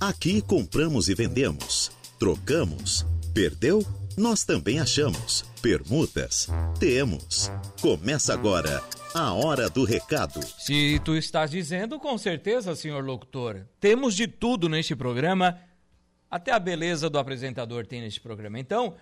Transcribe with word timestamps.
Aqui 0.00 0.40
compramos 0.40 1.08
e 1.08 1.14
vendemos, 1.14 1.90
trocamos, 2.20 3.04
perdeu? 3.34 3.84
Nós 4.16 4.44
também 4.44 4.78
achamos. 4.78 5.42
Permutas? 5.60 6.46
Temos. 6.78 7.50
Começa 7.80 8.32
agora 8.32 8.80
a 9.12 9.32
hora 9.32 9.68
do 9.68 9.82
recado. 9.82 10.40
Se 10.56 11.00
tu 11.04 11.16
estás 11.16 11.50
dizendo, 11.50 11.98
com 11.98 12.16
certeza, 12.16 12.76
senhor 12.76 13.04
locutor. 13.04 13.66
Temos 13.80 14.14
de 14.14 14.28
tudo 14.28 14.68
neste 14.68 14.94
programa. 14.94 15.58
Até 16.30 16.52
a 16.52 16.60
beleza 16.60 17.10
do 17.10 17.18
apresentador 17.18 17.84
tem 17.84 18.00
neste 18.00 18.20
programa. 18.20 18.60
Então, 18.60 18.94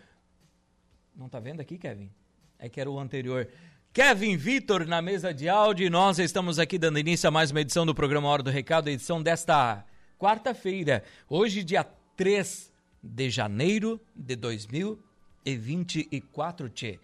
não 1.14 1.28
tá 1.28 1.38
vendo 1.38 1.60
aqui, 1.60 1.76
Kevin? 1.76 2.10
É 2.58 2.70
que 2.70 2.80
era 2.80 2.90
o 2.90 2.98
anterior. 2.98 3.46
Kevin 3.92 4.34
Vitor 4.38 4.86
na 4.86 5.02
mesa 5.02 5.34
de 5.34 5.46
áudio. 5.46 5.90
Nós 5.90 6.18
estamos 6.18 6.58
aqui 6.58 6.78
dando 6.78 6.98
início 6.98 7.28
a 7.28 7.30
mais 7.30 7.50
uma 7.50 7.60
edição 7.60 7.84
do 7.84 7.94
programa 7.94 8.28
Hora 8.28 8.42
do 8.42 8.50
Recado, 8.50 8.88
edição 8.88 9.22
desta 9.22 9.84
quarta-feira, 10.18 11.04
hoje, 11.28 11.62
dia 11.62 11.84
3 12.16 12.72
de 13.02 13.30
janeiro 13.30 14.00
de 14.14 14.36
2024. 14.36 16.68
Tchê. 16.70 16.98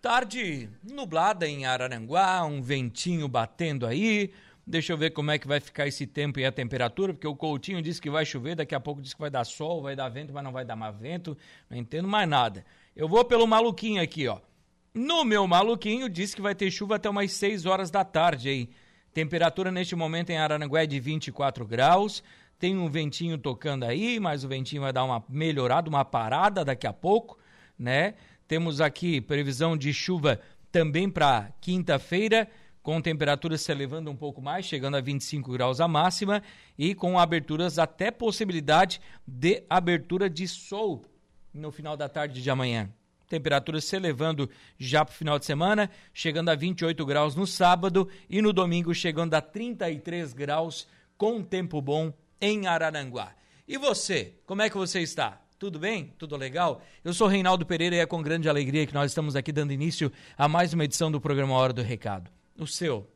Tarde 0.00 0.70
nublada 0.82 1.48
em 1.48 1.66
Araranguá, 1.66 2.44
um 2.44 2.62
ventinho 2.62 3.26
batendo 3.26 3.86
aí. 3.86 4.30
Deixa 4.64 4.92
eu 4.92 4.98
ver 4.98 5.10
como 5.10 5.30
é 5.30 5.38
que 5.38 5.48
vai 5.48 5.60
ficar 5.60 5.88
esse 5.88 6.06
tempo 6.06 6.38
e 6.38 6.44
a 6.44 6.52
temperatura, 6.52 7.14
porque 7.14 7.26
o 7.26 7.34
Coutinho 7.34 7.80
disse 7.80 8.00
que 8.00 8.10
vai 8.10 8.26
chover, 8.26 8.54
daqui 8.54 8.74
a 8.74 8.80
pouco 8.80 9.00
disse 9.00 9.14
que 9.14 9.20
vai 9.20 9.30
dar 9.30 9.44
sol, 9.44 9.80
vai 9.80 9.96
dar 9.96 10.10
vento, 10.10 10.32
mas 10.32 10.44
não 10.44 10.52
vai 10.52 10.64
dar 10.64 10.76
mais 10.76 10.94
vento. 10.94 11.36
Não 11.70 11.76
entendo 11.76 12.06
mais 12.06 12.28
nada. 12.28 12.64
Eu 12.94 13.08
vou 13.08 13.24
pelo 13.24 13.46
maluquinho 13.46 14.02
aqui, 14.02 14.28
ó. 14.28 14.40
No 14.92 15.24
meu 15.24 15.46
maluquinho, 15.46 16.08
disse 16.08 16.36
que 16.36 16.42
vai 16.42 16.54
ter 16.54 16.70
chuva 16.70 16.96
até 16.96 17.08
umas 17.08 17.32
6 17.32 17.66
horas 17.66 17.90
da 17.90 18.04
tarde 18.04 18.48
aí. 18.48 18.70
Temperatura 19.18 19.72
neste 19.72 19.96
momento 19.96 20.30
em 20.30 20.38
Araranguá 20.38 20.84
é 20.84 20.86
de 20.86 21.00
24 21.00 21.66
graus. 21.66 22.22
Tem 22.56 22.78
um 22.78 22.88
ventinho 22.88 23.36
tocando 23.36 23.82
aí, 23.82 24.20
mas 24.20 24.44
o 24.44 24.48
ventinho 24.48 24.82
vai 24.82 24.92
dar 24.92 25.02
uma 25.02 25.24
melhorada, 25.28 25.88
uma 25.90 26.04
parada 26.04 26.64
daqui 26.64 26.86
a 26.86 26.92
pouco, 26.92 27.36
né? 27.76 28.14
Temos 28.46 28.80
aqui 28.80 29.20
previsão 29.20 29.76
de 29.76 29.92
chuva 29.92 30.40
também 30.70 31.10
para 31.10 31.50
quinta-feira, 31.60 32.48
com 32.80 33.00
temperaturas 33.00 33.60
se 33.60 33.72
elevando 33.72 34.08
um 34.08 34.14
pouco 34.14 34.40
mais, 34.40 34.66
chegando 34.66 34.96
a 34.96 35.00
25 35.00 35.50
graus 35.50 35.80
a 35.80 35.88
máxima 35.88 36.40
e 36.78 36.94
com 36.94 37.18
aberturas 37.18 37.76
até 37.76 38.12
possibilidade 38.12 39.00
de 39.26 39.64
abertura 39.68 40.30
de 40.30 40.46
sol 40.46 41.04
no 41.52 41.72
final 41.72 41.96
da 41.96 42.08
tarde 42.08 42.40
de 42.40 42.48
amanhã 42.48 42.88
temperaturas 43.28 43.84
se 43.84 43.94
elevando 43.94 44.48
já 44.78 45.04
para 45.04 45.12
o 45.12 45.16
final 45.16 45.38
de 45.38 45.44
semana, 45.44 45.90
chegando 46.12 46.48
a 46.48 46.54
28 46.54 47.04
graus 47.04 47.34
no 47.34 47.46
sábado 47.46 48.08
e 48.28 48.40
no 48.40 48.52
domingo 48.52 48.94
chegando 48.94 49.34
a 49.34 49.40
33 49.40 50.32
graus 50.32 50.88
com 51.16 51.42
tempo 51.42 51.80
bom 51.82 52.12
em 52.40 52.66
Araranguá. 52.66 53.34
E 53.66 53.76
você, 53.76 54.34
como 54.46 54.62
é 54.62 54.70
que 54.70 54.76
você 54.76 55.00
está? 55.00 55.42
Tudo 55.58 55.78
bem? 55.78 56.14
Tudo 56.16 56.36
legal? 56.36 56.80
Eu 57.04 57.12
sou 57.12 57.26
Reinaldo 57.26 57.66
Pereira 57.66 57.96
e 57.96 57.98
é 57.98 58.06
com 58.06 58.22
grande 58.22 58.48
alegria 58.48 58.86
que 58.86 58.94
nós 58.94 59.10
estamos 59.10 59.34
aqui 59.36 59.52
dando 59.52 59.72
início 59.72 60.10
a 60.36 60.48
mais 60.48 60.72
uma 60.72 60.84
edição 60.84 61.10
do 61.10 61.20
programa 61.20 61.54
Hora 61.54 61.72
do 61.72 61.82
Recado. 61.82 62.30
O 62.56 62.66
seu, 62.66 63.10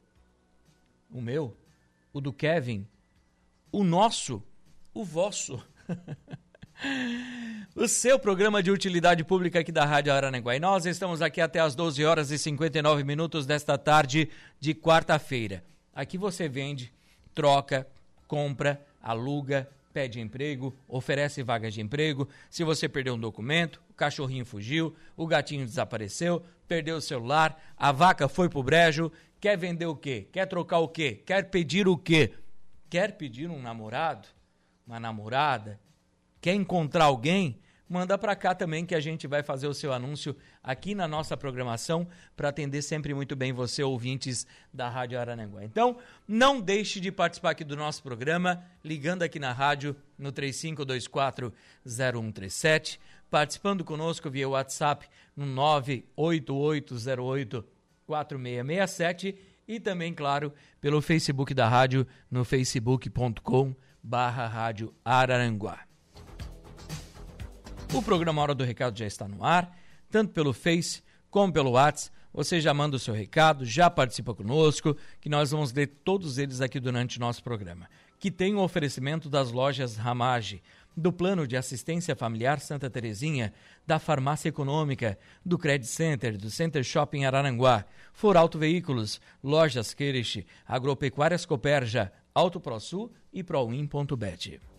o 1.11 1.21
meu, 1.21 1.57
o 2.13 2.21
do 2.21 2.33
Kevin, 2.33 2.87
o 3.71 3.85
nosso, 3.85 4.43
o 4.93 5.05
vosso. 5.05 5.65
o 7.75 7.89
seu 7.89 8.19
programa 8.19 8.63
de 8.63 8.71
utilidade 8.71 9.25
pública 9.25 9.61
aqui 9.61 9.73
da 9.73 9.85
Rádio 9.85 10.13
Aranaguá. 10.13 10.55
E 10.55 10.61
nós 10.61 10.85
estamos 10.85 11.23
aqui 11.23 11.41
até 11.41 11.59
as 11.59 11.75
12 11.75 12.05
horas 12.05 12.31
e 12.31 12.39
59 12.39 13.03
minutos 13.03 13.47
desta 13.47 13.79
tarde 13.79 14.29
de 14.61 14.75
quarta-feira. 14.75 15.65
Aqui 15.95 16.19
você 16.19 16.49
vende, 16.49 16.93
troca, 17.35 17.87
compra, 18.29 18.85
aluga, 19.03 19.69
pede 19.93 20.21
emprego, 20.21 20.75
oferece 20.87 21.43
vagas 21.43 21.73
de 21.73 21.81
emprego. 21.81 22.29
Se 22.51 22.63
você 22.63 22.89
perdeu 22.89 23.15
um 23.15 23.21
documento, 23.21 23.81
o 23.89 23.95
cachorrinho 23.95 24.45
fugiu, 24.45 24.95
o 25.17 25.27
gatinho 25.27 25.65
desapareceu, 25.65 26.43
perdeu 26.69 26.97
o 26.97 27.01
celular, 27.01 27.59
a 27.77 27.91
vaca 27.91 28.29
foi 28.29 28.51
pro 28.51 28.63
brejo, 28.63 29.11
quer 29.41 29.57
vender 29.57 29.87
o 29.87 29.97
quê? 29.97 30.29
Quer 30.31 30.47
trocar 30.47 30.79
o 30.79 30.89
quê? 30.89 31.23
Quer 31.25 31.49
pedir 31.49 31.89
o 31.89 31.97
quê? 31.97 32.35
Quer 32.91 33.13
pedir 33.13 33.49
um 33.49 33.61
namorado? 33.61 34.29
Uma 34.87 35.01
namorada? 35.01 35.81
Quer 36.41 36.55
encontrar 36.55 37.05
alguém? 37.05 37.63
Manda 37.89 38.17
para 38.17 38.35
cá 38.35 38.55
também 38.55 38.87
que 38.87 38.95
a 38.95 39.01
gente 39.01 39.27
vai 39.27 39.43
fazer 39.43 39.67
o 39.67 39.75
seu 39.75 39.93
anúncio 39.93 40.35
aqui 40.63 40.95
na 40.95 41.07
nossa 41.07 41.37
programação 41.37 42.09
para 42.35 42.49
atender 42.49 42.81
sempre 42.81 43.13
muito 43.13 43.37
bem 43.37 43.53
você, 43.53 43.83
ouvintes 43.83 44.47
da 44.73 44.89
Rádio 44.89 45.21
Arananguá. 45.21 45.63
Então, 45.63 45.99
não 46.27 46.59
deixe 46.61 47.01
de 47.01 47.13
participar 47.13 47.51
aqui 47.51 47.65
do 47.65 47.77
nosso 47.77 48.03
programa, 48.03 48.65
ligando 48.83 49.23
aqui 49.23 49.39
na 49.39 49.53
rádio 49.53 49.95
no 50.19 50.33
3524-0137, 50.33 52.99
participando 53.31 53.85
conosco 53.85 54.31
via 54.31 54.49
WhatsApp 54.49 55.07
no 55.37 55.45
98808-4667 58.09 59.37
e 59.69 59.79
também, 59.79 60.15
claro, 60.15 60.53
pelo 60.81 61.03
Facebook 61.03 61.55
da 61.55 61.69
rádio 61.69 62.07
no 62.31 62.45
facebook.com 62.45 63.75
barra 64.03 64.47
Rádio 64.47 64.95
Araranguá. 65.05 65.92
O 67.95 68.01
programa 68.01 68.41
Hora 68.41 68.55
do 68.55 68.65
Recado 68.65 68.99
já 68.99 69.07
está 69.07 69.29
no 69.29 69.45
ar, 69.45 69.77
tanto 70.11 70.33
pelo 70.33 70.55
Face 70.55 71.03
como 71.31 71.53
pelo 71.53 71.73
WhatsApp. 71.73 72.17
Você 72.33 72.59
já 72.59 72.73
manda 72.73 72.97
o 72.97 72.99
seu 72.99 73.13
recado, 73.13 73.67
já 73.67 73.91
participa 73.91 74.35
conosco, 74.35 74.97
que 75.21 75.29
nós 75.29 75.51
vamos 75.51 75.71
ler 75.75 75.89
todos 76.03 76.39
eles 76.39 76.63
aqui 76.63 76.81
durante 76.81 77.19
o 77.19 77.21
nosso 77.21 77.45
programa. 77.45 77.87
Que 78.19 78.31
tem 78.31 78.55
o 78.55 78.59
um 78.59 78.63
oferecimento 78.63 79.29
das 79.29 79.53
lojas 79.53 79.97
Ramage, 79.97 80.63
do 80.97 81.13
Plano 81.13 81.47
de 81.47 81.55
Assistência 81.55 82.17
Familiar 82.17 82.61
Santa 82.61 82.89
Terezinha, 82.89 83.53
da 83.87 83.99
Farmácia 83.99 84.49
Econômica, 84.49 85.19
do 85.45 85.59
Credit 85.59 85.87
Center, 85.87 86.39
do 86.39 86.51
Center 86.51 86.83
Shopping 86.83 87.27
Araranguá, 87.27 87.85
For 88.15 88.39
Auto 88.39 88.59
Veículos, 88.59 89.21
Lojas 89.45 89.93
Queirich, 89.93 90.47
Agropecuárias 90.67 91.45
Coperja, 91.45 92.11
Auto 92.35 92.59
ProSul 92.59 93.13
e 93.31 93.43
Proin.bet. 93.43 94.72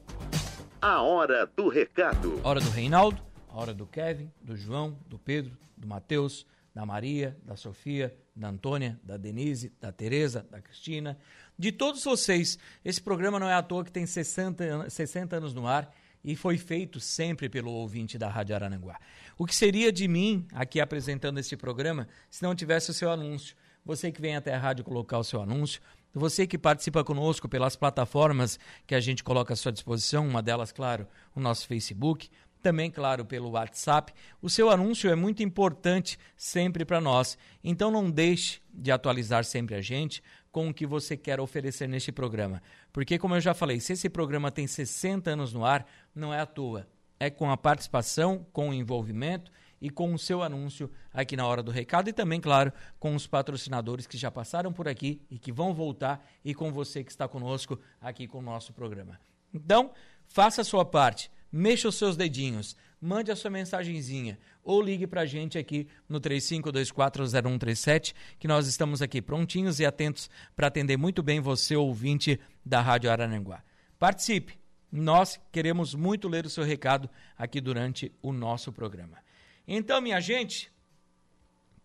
A 0.83 1.01
hora 1.01 1.45
do 1.45 1.69
recado. 1.69 2.41
Hora 2.43 2.59
do 2.59 2.69
Reinaldo, 2.69 3.17
a 3.47 3.57
hora 3.57 3.73
do 3.73 3.87
Kevin, 3.87 4.29
do 4.41 4.57
João, 4.57 4.99
do 5.07 5.17
Pedro, 5.17 5.57
do 5.77 5.87
Matheus, 5.87 6.45
da 6.75 6.85
Maria, 6.85 7.37
da 7.41 7.55
Sofia, 7.55 8.13
da 8.35 8.49
Antônia, 8.49 8.99
da 9.01 9.15
Denise, 9.15 9.71
da 9.79 9.93
Tereza, 9.93 10.45
da 10.51 10.59
Cristina, 10.59 11.17
de 11.57 11.71
todos 11.71 12.03
vocês. 12.03 12.59
Esse 12.83 13.01
programa 13.01 13.39
não 13.39 13.49
é 13.49 13.53
à 13.53 13.63
toa 13.63 13.85
que 13.85 13.93
tem 13.93 14.05
60, 14.05 14.89
60 14.89 15.37
anos 15.37 15.53
no 15.53 15.65
ar 15.65 15.89
e 16.21 16.35
foi 16.35 16.57
feito 16.57 16.99
sempre 16.99 17.47
pelo 17.47 17.71
ouvinte 17.71 18.17
da 18.17 18.27
Rádio 18.27 18.53
Arananguá. 18.53 18.99
O 19.37 19.45
que 19.45 19.55
seria 19.55 19.89
de 19.89 20.05
mim 20.05 20.45
aqui 20.51 20.81
apresentando 20.81 21.39
esse 21.39 21.55
programa 21.55 22.09
se 22.29 22.43
não 22.43 22.53
tivesse 22.53 22.91
o 22.91 22.93
seu 22.93 23.09
anúncio? 23.09 23.55
Você 23.85 24.11
que 24.11 24.19
vem 24.19 24.35
até 24.35 24.53
a 24.53 24.59
rádio 24.59 24.83
colocar 24.83 25.17
o 25.17 25.23
seu 25.23 25.41
anúncio, 25.41 25.81
você 26.13 26.45
que 26.45 26.57
participa 26.57 27.03
conosco 27.03 27.49
pelas 27.49 27.75
plataformas 27.75 28.59
que 28.85 28.93
a 28.93 28.99
gente 28.99 29.23
coloca 29.23 29.53
à 29.53 29.55
sua 29.55 29.71
disposição, 29.71 30.27
uma 30.27 30.41
delas, 30.41 30.71
claro, 30.71 31.07
o 31.35 31.39
nosso 31.39 31.67
Facebook, 31.67 32.29
também, 32.61 32.89
claro, 32.89 33.25
pelo 33.25 33.51
WhatsApp. 33.51 34.13
O 34.41 34.49
seu 34.49 34.69
anúncio 34.69 35.09
é 35.11 35.15
muito 35.15 35.43
importante 35.43 36.17
sempre 36.37 36.85
para 36.85 37.01
nós. 37.01 37.37
Então 37.63 37.91
não 37.91 38.09
deixe 38.09 38.61
de 38.73 38.91
atualizar 38.91 39.43
sempre 39.43 39.75
a 39.75 39.81
gente 39.81 40.23
com 40.51 40.69
o 40.69 40.73
que 40.73 40.85
você 40.85 41.17
quer 41.17 41.39
oferecer 41.39 41.89
neste 41.89 42.11
programa. 42.11 42.61
Porque, 42.93 43.19
como 43.19 43.35
eu 43.35 43.41
já 43.41 43.53
falei, 43.53 43.79
se 43.79 43.93
esse 43.93 44.09
programa 44.09 44.49
tem 44.49 44.65
60 44.65 45.31
anos 45.31 45.51
no 45.51 45.65
ar, 45.65 45.85
não 46.15 46.33
é 46.33 46.39
à 46.39 46.45
toa. 46.45 46.87
É 47.19 47.29
com 47.29 47.51
a 47.51 47.57
participação, 47.57 48.45
com 48.53 48.69
o 48.69 48.73
envolvimento 48.73 49.51
e 49.83 49.89
com 49.89 50.13
o 50.13 50.17
seu 50.17 50.41
anúncio 50.41 50.89
aqui 51.13 51.35
na 51.35 51.45
hora 51.45 51.61
do 51.61 51.69
recado 51.69 52.09
e 52.09 52.13
também, 52.13 52.39
claro, 52.39 52.71
com 52.97 53.13
os 53.13 53.27
patrocinadores 53.27 54.07
que 54.07 54.17
já 54.17 54.31
passaram 54.31 54.71
por 54.71 54.87
aqui 54.87 55.21
e 55.29 55.37
que 55.37 55.51
vão 55.51 55.73
voltar 55.73 56.25
e 56.41 56.55
com 56.55 56.71
você 56.71 57.03
que 57.03 57.11
está 57.11 57.27
conosco 57.27 57.77
aqui 57.99 58.25
com 58.25 58.39
o 58.39 58.41
nosso 58.41 58.71
programa. 58.71 59.19
Então, 59.53 59.91
faça 60.25 60.61
a 60.61 60.63
sua 60.63 60.85
parte, 60.85 61.29
mexa 61.51 61.89
os 61.89 61.95
seus 61.95 62.15
dedinhos, 62.15 62.77
mande 62.99 63.29
a 63.29 63.35
sua 63.35 63.51
mensagenzinha 63.51 64.39
ou 64.63 64.81
ligue 64.81 65.05
para 65.05 65.19
a 65.21 65.25
gente 65.25 65.57
aqui 65.57 65.85
no 66.07 66.21
35240137, 66.21 68.15
que 68.39 68.47
nós 68.47 68.67
estamos 68.67 69.01
aqui 69.01 69.21
prontinhos 69.21 69.81
e 69.81 69.85
atentos 69.85 70.29
para 70.55 70.67
atender 70.67 70.95
muito 70.95 71.21
bem 71.21 71.41
você, 71.41 71.75
ouvinte 71.75 72.39
da 72.65 72.79
Rádio 72.79 73.11
Arananguá. 73.11 73.61
Participe! 73.99 74.57
Nós 74.89 75.41
queremos 75.51 75.93
muito 75.93 76.29
ler 76.29 76.45
o 76.45 76.49
seu 76.49 76.63
recado 76.63 77.09
aqui 77.37 77.59
durante 77.59 78.13
o 78.21 78.31
nosso 78.31 78.71
programa. 78.71 79.22
Então, 79.67 80.01
minha 80.01 80.19
gente, 80.19 80.69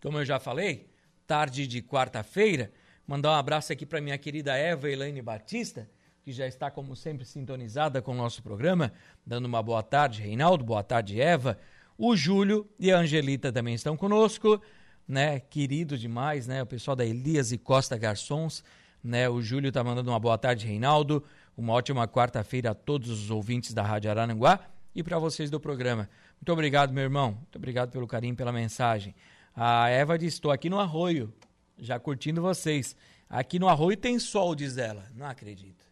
como 0.02 0.18
eu 0.18 0.24
já 0.24 0.40
falei, 0.40 0.90
tarde 1.26 1.66
de 1.66 1.80
quarta-feira, 1.80 2.72
mandar 3.06 3.30
um 3.30 3.34
abraço 3.34 3.72
aqui 3.72 3.86
para 3.86 4.00
minha 4.00 4.18
querida 4.18 4.56
Eva 4.56 4.90
Elaine 4.90 5.22
Batista, 5.22 5.88
que 6.24 6.32
já 6.32 6.46
está, 6.46 6.70
como 6.70 6.96
sempre, 6.96 7.24
sintonizada 7.24 8.02
com 8.02 8.12
o 8.12 8.16
nosso 8.16 8.42
programa, 8.42 8.92
dando 9.24 9.46
uma 9.46 9.62
boa 9.62 9.82
tarde, 9.82 10.22
Reinaldo, 10.22 10.64
boa 10.64 10.82
tarde, 10.82 11.20
Eva. 11.20 11.56
O 11.96 12.16
Júlio 12.16 12.68
e 12.78 12.90
a 12.90 12.98
Angelita 12.98 13.52
também 13.52 13.74
estão 13.74 13.96
conosco, 13.96 14.60
né? 15.06 15.38
Querido 15.38 15.96
demais, 15.96 16.46
né? 16.48 16.62
O 16.62 16.66
pessoal 16.66 16.96
da 16.96 17.04
Elias 17.04 17.52
e 17.52 17.58
Costa 17.58 17.96
Garçons, 17.96 18.64
né? 19.02 19.28
O 19.28 19.40
Júlio 19.40 19.70
tá 19.70 19.82
mandando 19.84 20.10
uma 20.10 20.20
boa 20.20 20.36
tarde, 20.36 20.66
Reinaldo. 20.66 21.24
Uma 21.56 21.72
ótima 21.72 22.06
quarta-feira 22.06 22.72
a 22.72 22.74
todos 22.74 23.08
os 23.08 23.30
ouvintes 23.30 23.72
da 23.72 23.82
Rádio 23.82 24.10
Arananguá 24.10 24.68
e 24.98 25.02
para 25.04 25.16
vocês 25.16 25.48
do 25.48 25.60
programa. 25.60 26.10
Muito 26.40 26.52
obrigado, 26.52 26.92
meu 26.92 27.04
irmão. 27.04 27.30
Muito 27.30 27.54
obrigado 27.54 27.92
pelo 27.92 28.04
carinho, 28.04 28.34
pela 28.34 28.50
mensagem. 28.50 29.14
A 29.54 29.88
Eva 29.88 30.18
diz: 30.18 30.34
Estou 30.34 30.50
aqui 30.50 30.68
no 30.68 30.80
Arroio, 30.80 31.32
já 31.78 32.00
curtindo 32.00 32.42
vocês. 32.42 32.96
Aqui 33.30 33.60
no 33.60 33.68
Arroio 33.68 33.96
tem 33.96 34.18
sol, 34.18 34.56
diz 34.56 34.76
ela. 34.76 35.08
Não 35.14 35.26
acredito. 35.26 35.84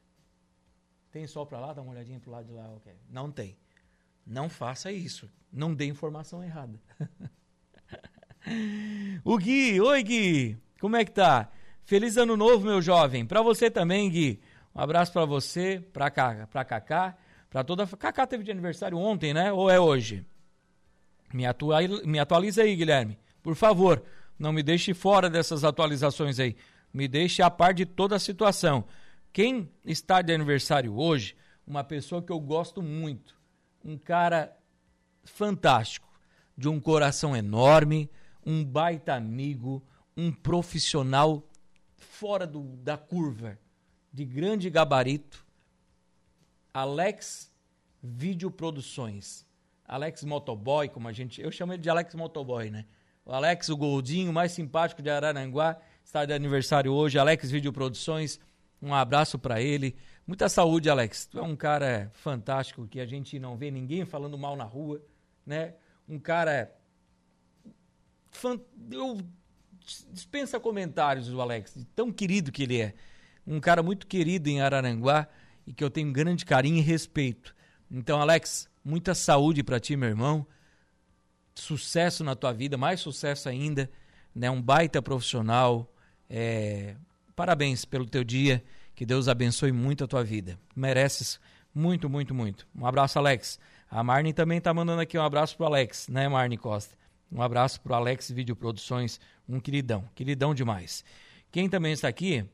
Tem 1.13 1.25
sol 1.29 1.47
para 1.47 1.61
lá? 1.61 1.73
Dá 1.73 1.83
uma 1.83 1.93
olhadinha 1.93 2.19
pro 2.19 2.33
lado 2.33 2.47
de 2.47 2.53
lá. 2.53 2.69
Okay. 2.79 2.95
Não 3.09 3.31
tem. 3.31 3.57
Não 4.27 4.49
faça 4.49 4.91
isso. 4.91 5.31
Não 5.53 5.73
dê 5.73 5.87
informação 5.87 6.43
errada. 6.43 6.81
o 9.25 9.39
Gui, 9.39 9.81
oi 9.81 10.03
Gui. 10.03 10.59
Como 10.81 10.97
é 10.97 11.05
que 11.05 11.13
tá? 11.13 11.49
Feliz 11.85 12.17
ano 12.17 12.37
novo, 12.37 12.67
meu 12.67 12.83
jovem. 12.83 13.25
Para 13.25 13.41
você 13.41 13.71
também, 13.71 14.11
Gui. 14.11 14.41
Um 14.75 14.81
abraço 14.81 15.13
para 15.13 15.25
você, 15.25 15.81
para 15.93 16.11
para 16.49 16.65
Cacá, 16.65 17.17
para 17.51 17.65
toda. 17.65 17.87
Cacá 17.87 18.27
teve 18.27 18.45
de 18.45 18.51
aniversário 18.51 18.99
ontem, 18.99 19.33
né? 19.33 19.53
Ou 19.53 19.71
é 19.71 19.79
hoje? 19.79 20.25
Me, 21.33 21.47
atua... 21.47 21.79
me 22.05 22.19
atualiza 22.19 22.63
aí, 22.63 22.77
Guilherme. 22.77 23.19
Por 23.43 23.55
favor, 23.55 24.03
não 24.39 24.53
me 24.53 24.63
deixe 24.63 24.93
fora 24.95 25.31
dessas 25.31 25.65
atualizações 25.65 26.39
aí. 26.39 26.57
Me 26.93 27.07
deixe 27.09 27.43
a 27.43 27.51
par 27.51 27.75
de 27.75 27.87
toda 27.87 28.17
a 28.17 28.21
situação. 28.21 28.85
Quem 29.33 29.71
está 29.85 30.23
de 30.23 30.33
aniversário 30.33 30.97
hoje, 30.97 31.37
uma 31.67 31.85
pessoa 31.85 32.23
que 32.23 32.33
eu 32.33 32.41
gosto 32.41 32.83
muito, 32.83 33.37
um 33.85 33.99
cara 33.99 34.57
fantástico, 35.25 36.09
de 36.57 36.69
um 36.69 36.81
coração 36.81 37.37
enorme, 37.37 38.11
um 38.45 38.65
baita 38.65 39.15
amigo, 39.15 39.85
um 40.17 40.33
profissional 40.33 41.47
fora 41.97 42.47
do, 42.47 42.63
da 42.79 42.97
curva 42.97 43.59
de 44.13 44.25
grande 44.25 44.71
gabarito, 44.71 45.46
Alex 46.77 47.51
Videoproduções. 48.03 49.47
Alex 49.83 50.25
Motoboy, 50.25 50.91
como 50.91 51.09
a 51.09 51.13
gente. 51.13 51.41
Eu 51.41 51.51
chamo 51.51 51.73
ele 51.73 51.81
de 51.81 51.89
Alex 51.89 52.15
Motoboy, 52.15 52.71
né? 52.71 52.85
O 53.25 53.33
Alex, 53.33 53.71
o 53.71 53.77
gordinho 53.79 54.31
mais 54.31 54.53
simpático 54.53 55.01
de 55.01 55.09
Araranguá, 55.09 55.79
está 56.05 56.27
de 56.27 56.35
aniversário 56.35 56.93
hoje. 56.93 57.19
Alex 57.19 57.51
Videoproduções, 57.51 58.39
um 58.83 58.93
abraço 58.93 59.39
para 59.39 59.59
ele. 59.59 59.97
Muita 60.27 60.51
saúde, 60.51 60.91
Alex. 60.91 61.25
Tu 61.25 61.39
é 61.39 61.43
um 61.43 61.57
cara 61.57 62.11
fantástico 62.13 62.87
que 62.87 63.01
a 63.01 63.07
gente 63.07 63.39
não 63.39 63.57
vê 63.57 63.71
ninguém 63.71 64.05
falando 64.05 64.37
mal 64.37 64.55
na 64.55 64.65
rua, 64.65 65.03
né? 65.47 65.77
Um 66.07 66.19
cara. 66.19 66.71
Fan... 68.31 68.61
Eu 68.91 69.19
dispensa 70.13 70.61
comentários 70.61 71.33
o 71.33 71.41
Alex, 71.41 71.75
tão 71.95 72.13
querido 72.13 72.53
que 72.53 72.65
ele 72.65 72.83
é 72.83 72.95
um 73.47 73.61
cara 73.61 73.83
muito 73.83 74.07
querido 74.07 74.51
em 74.51 74.61
Araranguá 74.61 75.27
e 75.67 75.73
que 75.73 75.83
eu 75.83 75.91
tenho 75.91 76.13
grande 76.13 76.45
carinho 76.45 76.79
e 76.79 76.81
respeito. 76.81 77.55
Então, 77.91 78.21
Alex, 78.21 78.69
muita 78.85 79.15
saúde 79.15 79.63
para 79.63 79.81
ti, 79.81 79.97
meu 79.97 80.09
irmão. 80.09 80.47
Sucesso 81.55 82.23
na 82.23 82.35
tua 82.35 82.53
vida, 82.53 82.77
mais 82.77 83.01
sucesso 83.01 83.49
ainda, 83.49 83.91
né? 84.35 84.51
Um 84.51 84.61
baita 84.61 85.01
profissional. 85.01 85.91
É... 86.29 86.97
Parabéns 87.35 87.85
pelo 87.85 88.07
teu 88.07 88.23
dia. 88.23 88.63
Que 88.95 89.05
Deus 89.05 89.29
abençoe 89.29 89.73
muito 89.73 90.05
a 90.05 90.07
tua 90.07 90.25
vida. 90.25 90.59
Mereces 90.75 91.41
muito, 91.75 92.09
muito, 92.09 92.35
muito. 92.35 92.67
Um 92.75 92.87
abraço, 92.87 93.19
Alex. 93.19 93.59
A 93.91 94.03
Marne 94.03 94.33
também 94.33 94.61
tá 94.61 94.73
mandando 94.73 95.03
aqui 95.03 95.19
um 95.19 95.23
abraço 95.23 95.57
pro 95.57 95.67
Alex, 95.67 96.09
né, 96.09 96.29
Marne 96.29 96.57
Costa? 96.57 96.97
Um 97.31 97.43
abraço 97.43 97.81
pro 97.81 97.95
Alex 97.95 98.31
Videoproduções, 98.31 99.21
um 99.49 99.61
queridão, 99.61 100.09
queridão 100.15 100.55
demais. 100.55 101.05
Quem 101.53 101.69
também 101.69 101.93
está 101.93 102.09
aqui 102.09 102.45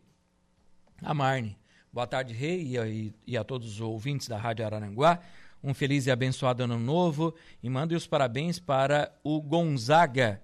a 1.03 1.15
Marne. 1.15 1.62
Boa 1.95 2.07
tarde, 2.07 2.33
Rei, 2.33 2.69
e 2.69 2.79
a, 2.79 2.87
e 3.27 3.37
a 3.37 3.45
todos 3.45 3.75
os 3.75 3.81
ouvintes 3.83 4.27
da 4.27 4.39
Rádio 4.39 4.65
Araranguá. 4.65 5.21
Um 5.63 5.75
feliz 5.75 6.07
e 6.07 6.11
abençoado 6.11 6.63
ano 6.63 6.79
novo 6.79 7.35
e 7.63 7.69
mande 7.69 7.95
os 7.95 8.07
parabéns 8.07 8.59
para 8.59 9.15
o 9.23 9.43
Gonzaga. 9.43 10.41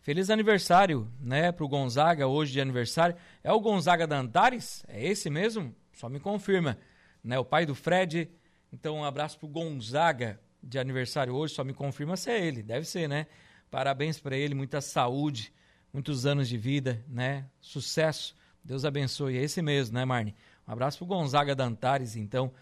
Feliz 0.00 0.30
aniversário, 0.30 1.06
né, 1.20 1.52
para 1.52 1.66
o 1.66 1.68
Gonzaga, 1.68 2.26
hoje 2.26 2.52
de 2.52 2.62
aniversário. 2.62 3.14
É 3.44 3.52
o 3.52 3.60
Gonzaga 3.60 4.06
da 4.06 4.18
Antares? 4.18 4.86
É 4.88 5.06
esse 5.06 5.28
mesmo? 5.28 5.76
Só 5.92 6.08
me 6.08 6.18
confirma. 6.18 6.78
Né, 7.22 7.38
o 7.38 7.44
pai 7.44 7.66
do 7.66 7.74
Fred. 7.74 8.30
Então, 8.72 8.96
um 8.96 9.04
abraço 9.04 9.38
para 9.38 9.48
o 9.48 9.50
Gonzaga 9.50 10.40
de 10.62 10.78
aniversário 10.78 11.34
hoje. 11.34 11.52
Só 11.52 11.62
me 11.62 11.74
confirma 11.74 12.16
se 12.16 12.30
é 12.30 12.42
ele. 12.42 12.62
Deve 12.62 12.86
ser, 12.86 13.06
né? 13.06 13.26
Parabéns 13.70 14.18
para 14.18 14.34
ele, 14.34 14.54
muita 14.54 14.80
saúde, 14.80 15.52
muitos 15.92 16.24
anos 16.24 16.48
de 16.48 16.56
vida, 16.56 17.04
né? 17.06 17.44
Sucesso 17.60 18.34
Deus 18.66 18.84
abençoe. 18.84 19.38
É 19.38 19.42
esse 19.42 19.62
mesmo, 19.62 19.94
né, 19.94 20.04
Marne? 20.04 20.34
Um 20.66 20.72
abraço 20.72 20.98
pro 20.98 21.06
Gonzaga 21.06 21.54
da 21.54 21.64
Antares, 21.64 22.16
então. 22.16 22.52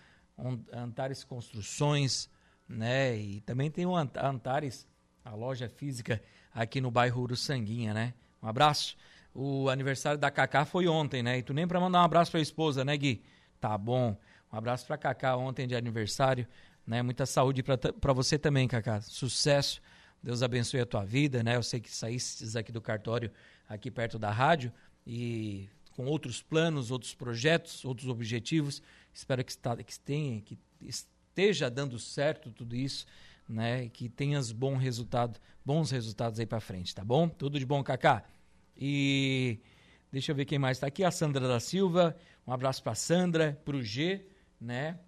Antares 0.73 1.25
Construções, 1.25 2.29
né? 2.69 3.17
E 3.17 3.41
também 3.43 3.71
tem 3.71 3.87
o 3.87 3.95
Antares, 3.97 4.87
a 5.25 5.35
loja 5.35 5.69
física 5.69 6.21
aqui 6.53 6.81
no 6.81 6.91
bairro 6.91 7.23
Uruçanguinha, 7.23 7.95
né? 7.95 8.15
Um 8.43 8.49
abraço. 8.49 8.97
O 9.33 9.69
aniversário 9.69 10.19
da 10.19 10.31
Cacá 10.31 10.65
foi 10.65 10.87
ontem, 10.87 11.23
né? 11.23 11.39
E 11.39 11.43
tu 11.43 11.55
nem 11.55 11.67
para 11.67 11.81
mandar 11.81 12.01
um 12.01 12.05
abraço 12.05 12.31
pra 12.31 12.41
esposa, 12.41 12.85
né, 12.85 12.97
Gui? 12.97 13.23
Tá 13.61 13.77
bom. 13.79 14.17
Um 14.53 14.57
abraço 14.57 14.87
pra 14.87 14.97
Cacá 14.97 15.37
ontem 15.37 15.67
de 15.67 15.75
aniversário, 15.75 16.47
né? 16.87 17.03
Muita 17.03 17.27
saúde 17.27 17.63
para 17.63 18.13
você 18.13 18.39
também, 18.39 18.69
Cacá. 18.69 19.01
Sucesso. 19.01 19.81
Deus 20.23 20.43
abençoe 20.43 20.81
a 20.81 20.87
tua 20.87 21.05
vida, 21.05 21.43
né? 21.43 21.57
Eu 21.57 21.63
sei 21.63 21.81
que 21.81 21.91
saíste 21.91 22.57
aqui 22.57 22.73
do 22.73 22.81
cartório, 22.81 23.31
aqui 23.69 23.91
perto 23.91 24.19
da 24.19 24.31
rádio, 24.31 24.73
e 25.07 25.69
com 25.95 26.07
outros 26.07 26.43
planos, 26.43 26.91
outros 26.91 27.15
projetos, 27.15 27.85
outros 27.85 28.09
objetivos. 28.09 28.83
Espero 29.13 29.45
que, 29.45 29.53
está, 29.53 29.77
que, 29.77 29.99
tenha, 30.01 30.41
que 30.41 30.59
esteja 30.81 31.71
dando 31.71 31.99
certo 31.99 32.51
tudo 32.51 32.75
isso, 32.75 33.07
né? 33.49 33.89
Que 33.89 34.09
tenhas 34.09 34.53
bom 34.53 34.77
resultado, 34.77 35.39
bons 35.65 35.91
resultados 35.91 36.41
aí 36.41 36.47
para 36.47 36.61
frente, 36.61 36.95
tá 36.95 37.05
bom? 37.05 37.29
Tudo 37.29 37.59
de 37.59 37.67
bom, 37.67 37.83
Kaká. 37.83 38.25
E 38.77 39.61
deixa 40.11 40.33
eu 40.33 40.37
ver 40.37 40.45
quem 40.45 40.59
mais 40.59 40.79
está 40.79 40.89
aqui. 40.89 41.05
A 41.05 41.11
Sandra 41.11 41.47
da 41.47 41.61
Silva. 41.61 42.17
Um 42.47 42.53
abraço 42.53 42.83
para 42.83 42.95
Sandra, 42.95 43.59
para 43.65 43.77
o 43.77 43.83
G, 43.83 44.27
né? 44.61 44.99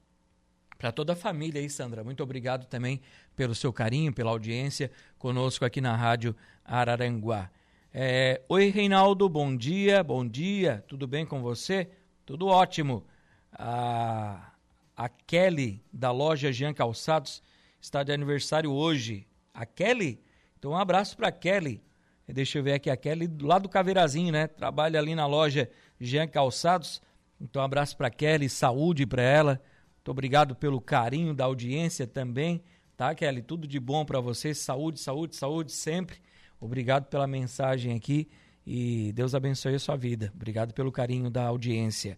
Para 0.79 0.93
toda 0.93 1.15
a 1.15 1.17
família 1.17 1.61
aí, 1.61 1.69
Sandra. 1.69 2.05
Muito 2.05 2.23
obrigado 2.23 2.67
também 2.67 3.01
pelo 3.35 3.55
seu 3.55 3.73
carinho, 3.73 4.13
pela 4.13 4.31
audiência 4.31 4.91
conosco 5.19 5.65
aqui 5.65 5.81
na 5.81 5.97
Rádio 5.97 6.37
Araranguá. 6.65 7.51
É, 7.99 8.43
Oi, 8.47 8.69
Reinaldo, 8.69 9.27
bom 9.27 9.57
dia, 9.57 10.05
bom 10.05 10.29
dia, 10.29 10.85
tudo 10.87 11.07
bem 11.07 11.25
com 11.25 11.41
você? 11.41 11.89
Tudo 12.27 12.47
ótimo. 12.47 13.07
A, 13.51 14.53
a 14.95 15.09
Kelly, 15.09 15.83
da 15.91 16.11
loja 16.13 16.53
Jean 16.53 16.75
Calçados, 16.75 17.43
está 17.81 18.03
de 18.03 18.13
aniversário 18.13 18.71
hoje. 18.71 19.27
A 19.55 19.65
Kelly? 19.65 20.21
Então, 20.59 20.73
um 20.73 20.77
abraço 20.77 21.17
para 21.17 21.33
Kelly. 21.33 21.83
Deixa 22.29 22.59
eu 22.59 22.63
ver 22.63 22.75
aqui, 22.75 22.91
a 22.91 22.99
Kelly 22.99 23.31
lá 23.41 23.59
do 23.59 23.67
Caveirazinho, 23.67 24.31
né? 24.31 24.47
Trabalha 24.47 25.01
ali 25.01 25.15
na 25.15 25.27
loja 25.27 25.67
Jean 25.99 26.29
Calçados. 26.29 27.01
Então, 27.41 27.63
um 27.63 27.65
abraço 27.65 27.97
para 27.97 28.11
Kelly, 28.11 28.51
saúde 28.51 29.07
para 29.07 29.23
ela. 29.23 29.53
Muito 29.95 30.11
obrigado 30.11 30.55
pelo 30.55 30.83
carinho 30.83 31.33
da 31.33 31.47
audiência 31.47 32.07
também, 32.07 32.63
tá, 32.95 33.15
Kelly? 33.15 33.41
Tudo 33.41 33.67
de 33.67 33.81
bom 33.81 34.05
para 34.05 34.21
você, 34.21 34.53
saúde, 34.53 35.01
saúde, 35.01 35.35
saúde 35.35 35.73
sempre. 35.73 36.19
Obrigado 36.61 37.07
pela 37.07 37.27
mensagem 37.27 37.95
aqui 37.95 38.29
e 38.67 39.13
Deus 39.13 39.35
abençoe 39.35 39.75
a 39.75 39.79
sua 39.79 39.97
vida. 39.97 40.33
Obrigado 40.35 40.73
pelo 40.73 40.91
carinho 40.91 41.31
da 41.31 41.45
audiência. 41.47 42.17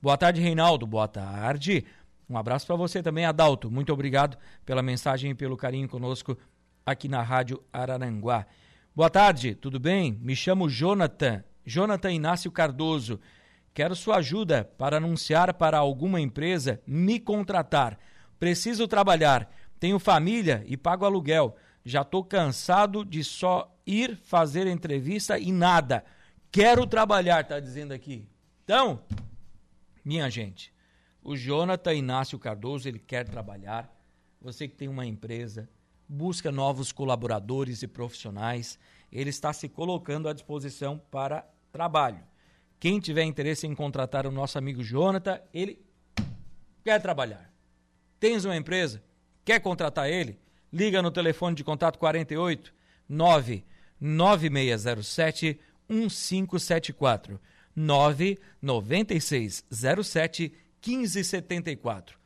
Boa 0.00 0.16
tarde, 0.16 0.40
Reinaldo. 0.40 0.86
Boa 0.86 1.06
tarde. 1.06 1.84
Um 2.28 2.38
abraço 2.38 2.66
para 2.66 2.76
você 2.76 3.02
também, 3.02 3.24
Adalto. 3.24 3.70
Muito 3.70 3.92
obrigado 3.92 4.38
pela 4.64 4.82
mensagem 4.82 5.32
e 5.32 5.34
pelo 5.34 5.56
carinho 5.56 5.88
conosco 5.88 6.38
aqui 6.86 7.08
na 7.08 7.22
Rádio 7.22 7.62
Araranguá. 7.72 8.46
Boa 8.94 9.10
tarde, 9.10 9.54
tudo 9.54 9.78
bem? 9.78 10.18
Me 10.22 10.34
chamo 10.34 10.68
Jonathan, 10.68 11.44
Jonathan 11.66 12.12
Inácio 12.12 12.50
Cardoso. 12.50 13.20
Quero 13.74 13.94
sua 13.94 14.16
ajuda 14.16 14.64
para 14.78 14.96
anunciar 14.96 15.54
para 15.54 15.78
alguma 15.78 16.20
empresa 16.20 16.80
me 16.86 17.20
contratar. 17.20 17.98
Preciso 18.38 18.88
trabalhar, 18.88 19.50
tenho 19.78 19.98
família 19.98 20.64
e 20.66 20.76
pago 20.76 21.04
aluguel. 21.04 21.56
Já 21.84 22.02
estou 22.02 22.24
cansado 22.24 23.04
de 23.04 23.24
só 23.24 23.74
ir 23.86 24.16
fazer 24.16 24.66
entrevista 24.66 25.38
e 25.38 25.50
nada. 25.50 26.04
Quero 26.52 26.86
trabalhar, 26.86 27.46
tá 27.46 27.58
dizendo 27.58 27.92
aqui. 27.92 28.28
Então, 28.64 29.02
minha 30.04 30.28
gente, 30.30 30.72
o 31.22 31.36
Jonathan 31.36 31.94
Inácio 31.94 32.38
Cardoso, 32.38 32.88
ele 32.88 32.98
quer 32.98 33.28
trabalhar. 33.28 33.92
Você 34.40 34.66
que 34.66 34.74
tem 34.74 34.88
uma 34.88 35.06
empresa, 35.06 35.68
busca 36.08 36.50
novos 36.50 36.92
colaboradores 36.92 37.82
e 37.82 37.88
profissionais. 37.88 38.78
Ele 39.12 39.30
está 39.30 39.52
se 39.52 39.68
colocando 39.68 40.28
à 40.28 40.32
disposição 40.32 40.98
para 41.10 41.48
trabalho. 41.72 42.24
Quem 42.78 42.98
tiver 42.98 43.24
interesse 43.24 43.66
em 43.66 43.74
contratar 43.74 44.26
o 44.26 44.30
nosso 44.30 44.56
amigo 44.56 44.82
Jonathan, 44.82 45.40
ele 45.52 45.84
quer 46.82 47.00
trabalhar. 47.00 47.52
Tens 48.18 48.44
uma 48.44 48.56
empresa? 48.56 49.02
Quer 49.44 49.60
contratar 49.60 50.08
ele? 50.08 50.38
Liga 50.72 51.02
no 51.02 51.10
telefone 51.10 51.56
de 51.56 51.64
contato 51.64 51.98
48 51.98 52.72
9 53.08 53.64
9607 54.00 55.58
1574 55.88 57.40
99607 57.74 60.52
1574. 60.86 62.16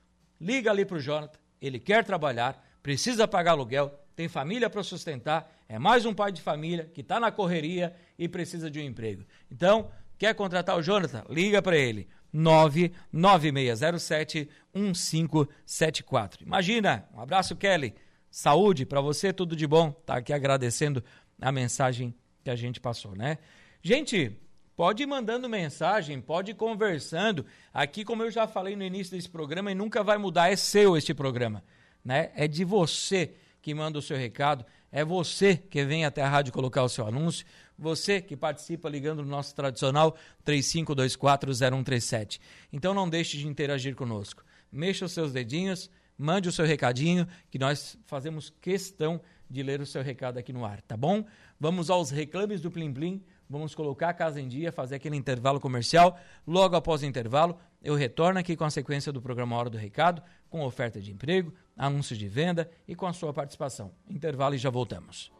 Liga 0.40 0.70
ali 0.70 0.84
para 0.84 0.96
o 0.96 1.00
Jonathan, 1.00 1.38
ele 1.60 1.80
quer 1.80 2.04
trabalhar, 2.04 2.62
precisa 2.82 3.26
pagar 3.26 3.52
aluguel, 3.52 3.98
tem 4.14 4.28
família 4.28 4.68
para 4.68 4.82
sustentar, 4.82 5.50
é 5.68 5.78
mais 5.78 6.04
um 6.04 6.12
pai 6.12 6.30
de 6.30 6.42
família 6.42 6.90
que 6.92 7.00
está 7.00 7.18
na 7.18 7.32
correria 7.32 7.96
e 8.18 8.28
precisa 8.28 8.70
de 8.70 8.78
um 8.78 8.82
emprego. 8.82 9.24
Então, 9.50 9.90
quer 10.18 10.34
contratar 10.34 10.76
o 10.76 10.82
Jonathan? 10.82 11.24
Liga 11.28 11.62
para 11.62 11.76
ele. 11.76 12.06
99607 12.32 14.48
1574. 14.74 16.44
Imagina, 16.44 17.08
um 17.14 17.20
abraço, 17.20 17.56
Kelly. 17.56 17.94
Saúde 18.34 18.84
para 18.84 19.00
você, 19.00 19.32
tudo 19.32 19.54
de 19.54 19.64
bom. 19.64 19.92
Tá 19.92 20.16
aqui 20.16 20.32
agradecendo 20.32 21.04
a 21.40 21.52
mensagem 21.52 22.12
que 22.42 22.50
a 22.50 22.56
gente 22.56 22.80
passou, 22.80 23.14
né? 23.14 23.38
Gente, 23.80 24.36
pode 24.74 25.04
ir 25.04 25.06
mandando 25.06 25.48
mensagem, 25.48 26.20
pode 26.20 26.50
ir 26.50 26.54
conversando. 26.54 27.46
Aqui, 27.72 28.04
como 28.04 28.24
eu 28.24 28.32
já 28.32 28.48
falei 28.48 28.74
no 28.74 28.82
início 28.82 29.16
desse 29.16 29.28
programa, 29.28 29.70
e 29.70 29.74
nunca 29.76 30.02
vai 30.02 30.18
mudar, 30.18 30.50
é 30.50 30.56
seu 30.56 30.96
este 30.96 31.14
programa, 31.14 31.62
né? 32.04 32.32
É 32.34 32.48
de 32.48 32.64
você 32.64 33.34
que 33.62 33.72
manda 33.72 34.00
o 34.00 34.02
seu 34.02 34.16
recado, 34.16 34.66
é 34.90 35.04
você 35.04 35.56
que 35.56 35.84
vem 35.84 36.04
até 36.04 36.20
a 36.20 36.28
rádio 36.28 36.52
colocar 36.52 36.82
o 36.82 36.88
seu 36.88 37.06
anúncio, 37.06 37.46
você 37.78 38.20
que 38.20 38.36
participa 38.36 38.88
ligando 38.88 39.22
no 39.22 39.28
nosso 39.28 39.54
tradicional 39.54 40.16
35240137. 40.44 42.40
Então 42.72 42.92
não 42.92 43.08
deixe 43.08 43.38
de 43.38 43.46
interagir 43.46 43.94
conosco. 43.94 44.44
Mexa 44.72 45.04
os 45.04 45.12
seus 45.12 45.32
dedinhos, 45.32 45.88
mande 46.16 46.48
o 46.48 46.52
seu 46.52 46.64
recadinho, 46.64 47.26
que 47.50 47.58
nós 47.58 47.98
fazemos 48.06 48.52
questão 48.60 49.20
de 49.48 49.62
ler 49.62 49.80
o 49.80 49.86
seu 49.86 50.02
recado 50.02 50.38
aqui 50.38 50.52
no 50.52 50.64
ar, 50.64 50.80
tá 50.82 50.96
bom? 50.96 51.24
Vamos 51.60 51.90
aos 51.90 52.10
reclames 52.10 52.60
do 52.60 52.70
Plim 52.70 52.92
Plim. 52.92 53.22
Vamos 53.48 53.74
colocar 53.74 54.08
a 54.08 54.14
casa 54.14 54.40
em 54.40 54.48
dia, 54.48 54.72
fazer 54.72 54.96
aquele 54.96 55.16
intervalo 55.16 55.60
comercial. 55.60 56.18
Logo 56.46 56.74
após 56.76 57.02
o 57.02 57.06
intervalo, 57.06 57.58
eu 57.82 57.94
retorno 57.94 58.40
aqui 58.40 58.56
com 58.56 58.64
a 58.64 58.70
sequência 58.70 59.12
do 59.12 59.20
programa 59.20 59.56
Hora 59.56 59.68
do 59.68 59.76
Recado, 59.76 60.22
com 60.48 60.64
oferta 60.64 61.00
de 61.00 61.12
emprego, 61.12 61.52
anúncios 61.76 62.18
de 62.18 62.26
venda 62.26 62.70
e 62.88 62.94
com 62.94 63.06
a 63.06 63.12
sua 63.12 63.32
participação. 63.32 63.92
Intervalo 64.08 64.54
e 64.54 64.58
já 64.58 64.70
voltamos. 64.70 65.30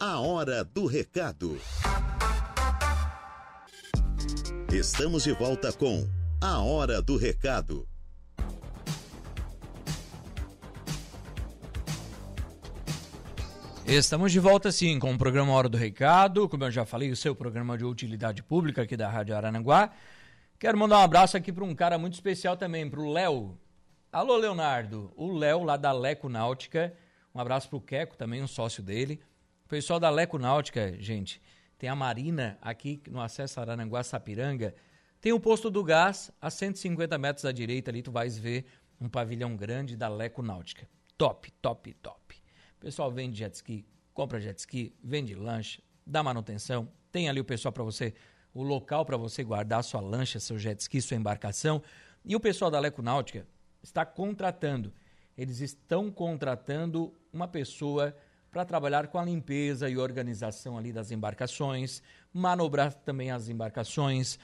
A 0.00 0.20
Hora 0.20 0.64
do 0.64 0.86
Recado. 0.86 1.58
Estamos 4.72 5.22
de 5.22 5.32
volta 5.32 5.72
com 5.72 6.06
A 6.40 6.58
Hora 6.58 7.00
do 7.00 7.16
Recado. 7.16 7.93
Estamos 13.86 14.32
de 14.32 14.40
volta 14.40 14.72
sim 14.72 14.98
com 14.98 15.12
o 15.12 15.18
programa 15.18 15.52
Hora 15.52 15.68
do 15.68 15.76
Recado, 15.76 16.48
como 16.48 16.64
eu 16.64 16.70
já 16.70 16.86
falei, 16.86 17.10
o 17.10 17.16
seu 17.16 17.36
programa 17.36 17.76
de 17.76 17.84
utilidade 17.84 18.42
pública 18.42 18.80
aqui 18.80 18.96
da 18.96 19.10
Rádio 19.10 19.36
Arananguá. 19.36 19.92
Quero 20.58 20.78
mandar 20.78 21.00
um 21.00 21.02
abraço 21.02 21.36
aqui 21.36 21.52
para 21.52 21.64
um 21.64 21.74
cara 21.74 21.98
muito 21.98 22.14
especial 22.14 22.56
também, 22.56 22.88
para 22.88 22.98
o 22.98 23.12
Léo. 23.12 23.58
Alô, 24.10 24.38
Leonardo. 24.38 25.12
O 25.14 25.30
Léo, 25.30 25.62
lá 25.64 25.76
da 25.76 25.92
Leco 25.92 26.30
Náutica. 26.30 26.94
Um 27.34 27.38
abraço 27.38 27.68
para 27.68 27.76
o 27.76 27.80
Queco, 27.80 28.16
também 28.16 28.42
um 28.42 28.46
sócio 28.46 28.82
dele. 28.82 29.20
O 29.66 29.68
pessoal 29.68 30.00
da 30.00 30.08
Leco 30.08 30.38
Náutica, 30.38 30.96
gente, 30.98 31.40
tem 31.76 31.90
a 31.90 31.94
Marina 31.94 32.58
aqui 32.62 33.02
no 33.10 33.20
acesso 33.20 33.60
a 33.60 33.64
Arananguá, 33.64 34.02
Sapiranga. 34.02 34.74
Tem 35.20 35.32
o 35.32 35.38
posto 35.38 35.70
do 35.70 35.84
gás, 35.84 36.30
a 36.40 36.48
150 36.48 37.18
metros 37.18 37.44
à 37.44 37.52
direita 37.52 37.90
ali, 37.90 38.00
tu 38.00 38.10
vais 38.10 38.38
ver 38.38 38.64
um 38.98 39.10
pavilhão 39.10 39.54
grande 39.54 39.94
da 39.94 40.08
Leco 40.08 40.42
Náutica. 40.42 40.88
Top, 41.18 41.50
top, 41.60 41.92
top. 41.94 42.23
Pessoal 42.84 43.10
vende 43.10 43.38
jet 43.38 43.54
ski, 43.54 43.82
compra 44.12 44.38
jet 44.38 44.58
ski, 44.58 44.94
vende 45.02 45.34
lanche, 45.34 45.82
dá 46.06 46.22
manutenção. 46.22 46.86
Tem 47.10 47.30
ali 47.30 47.40
o 47.40 47.44
pessoal 47.44 47.72
para 47.72 47.82
você, 47.82 48.12
o 48.52 48.62
local 48.62 49.06
para 49.06 49.16
você 49.16 49.42
guardar 49.42 49.82
sua 49.82 50.02
lancha, 50.02 50.38
seu 50.38 50.58
jet 50.58 50.78
ski, 50.82 51.00
sua 51.00 51.16
embarcação. 51.16 51.82
E 52.22 52.36
o 52.36 52.40
pessoal 52.40 52.70
da 52.70 52.78
Leco 52.78 53.00
Náutica 53.00 53.46
está 53.82 54.04
contratando. 54.04 54.92
Eles 55.34 55.60
estão 55.60 56.10
contratando 56.10 57.10
uma 57.32 57.48
pessoa 57.48 58.14
para 58.50 58.66
trabalhar 58.66 59.06
com 59.08 59.18
a 59.18 59.24
limpeza 59.24 59.88
e 59.88 59.96
organização 59.96 60.76
ali 60.76 60.92
das 60.92 61.10
embarcações, 61.10 62.02
manobrar 62.34 62.92
também 62.92 63.30
as 63.30 63.48
embarcações. 63.48 64.38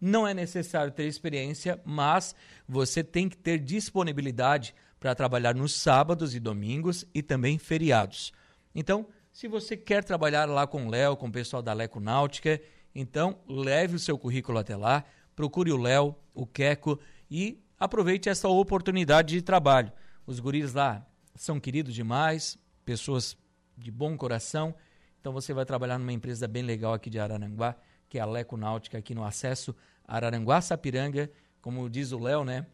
Não 0.00 0.26
é 0.26 0.32
necessário 0.32 0.92
ter 0.92 1.04
experiência, 1.04 1.78
mas 1.84 2.34
você 2.66 3.04
tem 3.04 3.28
que 3.28 3.36
ter 3.36 3.58
disponibilidade 3.58 4.74
para 5.02 5.16
trabalhar 5.16 5.52
nos 5.52 5.74
sábados 5.74 6.32
e 6.32 6.38
domingos 6.38 7.04
e 7.12 7.24
também 7.24 7.58
feriados. 7.58 8.32
Então, 8.72 9.04
se 9.32 9.48
você 9.48 9.76
quer 9.76 10.04
trabalhar 10.04 10.48
lá 10.48 10.64
com 10.64 10.86
o 10.86 10.88
Léo, 10.88 11.16
com 11.16 11.26
o 11.26 11.32
pessoal 11.32 11.60
da 11.60 11.72
Leco 11.72 11.98
Náutica, 11.98 12.62
então 12.94 13.40
leve 13.48 13.96
o 13.96 13.98
seu 13.98 14.16
currículo 14.16 14.58
até 14.58 14.76
lá, 14.76 15.04
procure 15.34 15.72
o 15.72 15.76
Léo, 15.76 16.14
o 16.32 16.46
Queco 16.46 17.00
e 17.28 17.60
aproveite 17.80 18.28
essa 18.28 18.46
oportunidade 18.46 19.34
de 19.34 19.42
trabalho. 19.42 19.90
Os 20.24 20.38
guris 20.38 20.72
lá 20.72 21.04
são 21.34 21.58
queridos 21.58 21.96
demais, 21.96 22.56
pessoas 22.84 23.36
de 23.76 23.90
bom 23.90 24.16
coração. 24.16 24.72
Então 25.20 25.32
você 25.32 25.52
vai 25.52 25.64
trabalhar 25.64 25.98
numa 25.98 26.12
empresa 26.12 26.46
bem 26.46 26.62
legal 26.62 26.94
aqui 26.94 27.10
de 27.10 27.18
Araranguá, 27.18 27.74
que 28.08 28.18
é 28.18 28.20
a 28.20 28.24
Leco 28.24 28.56
Náutica, 28.56 28.98
aqui 28.98 29.16
no 29.16 29.24
acesso 29.24 29.74
Araranguá 30.06 30.60
Sapiranga. 30.60 31.28
Como 31.60 31.90
diz 31.90 32.12
o 32.12 32.20
Léo, 32.20 32.44
né? 32.44 32.64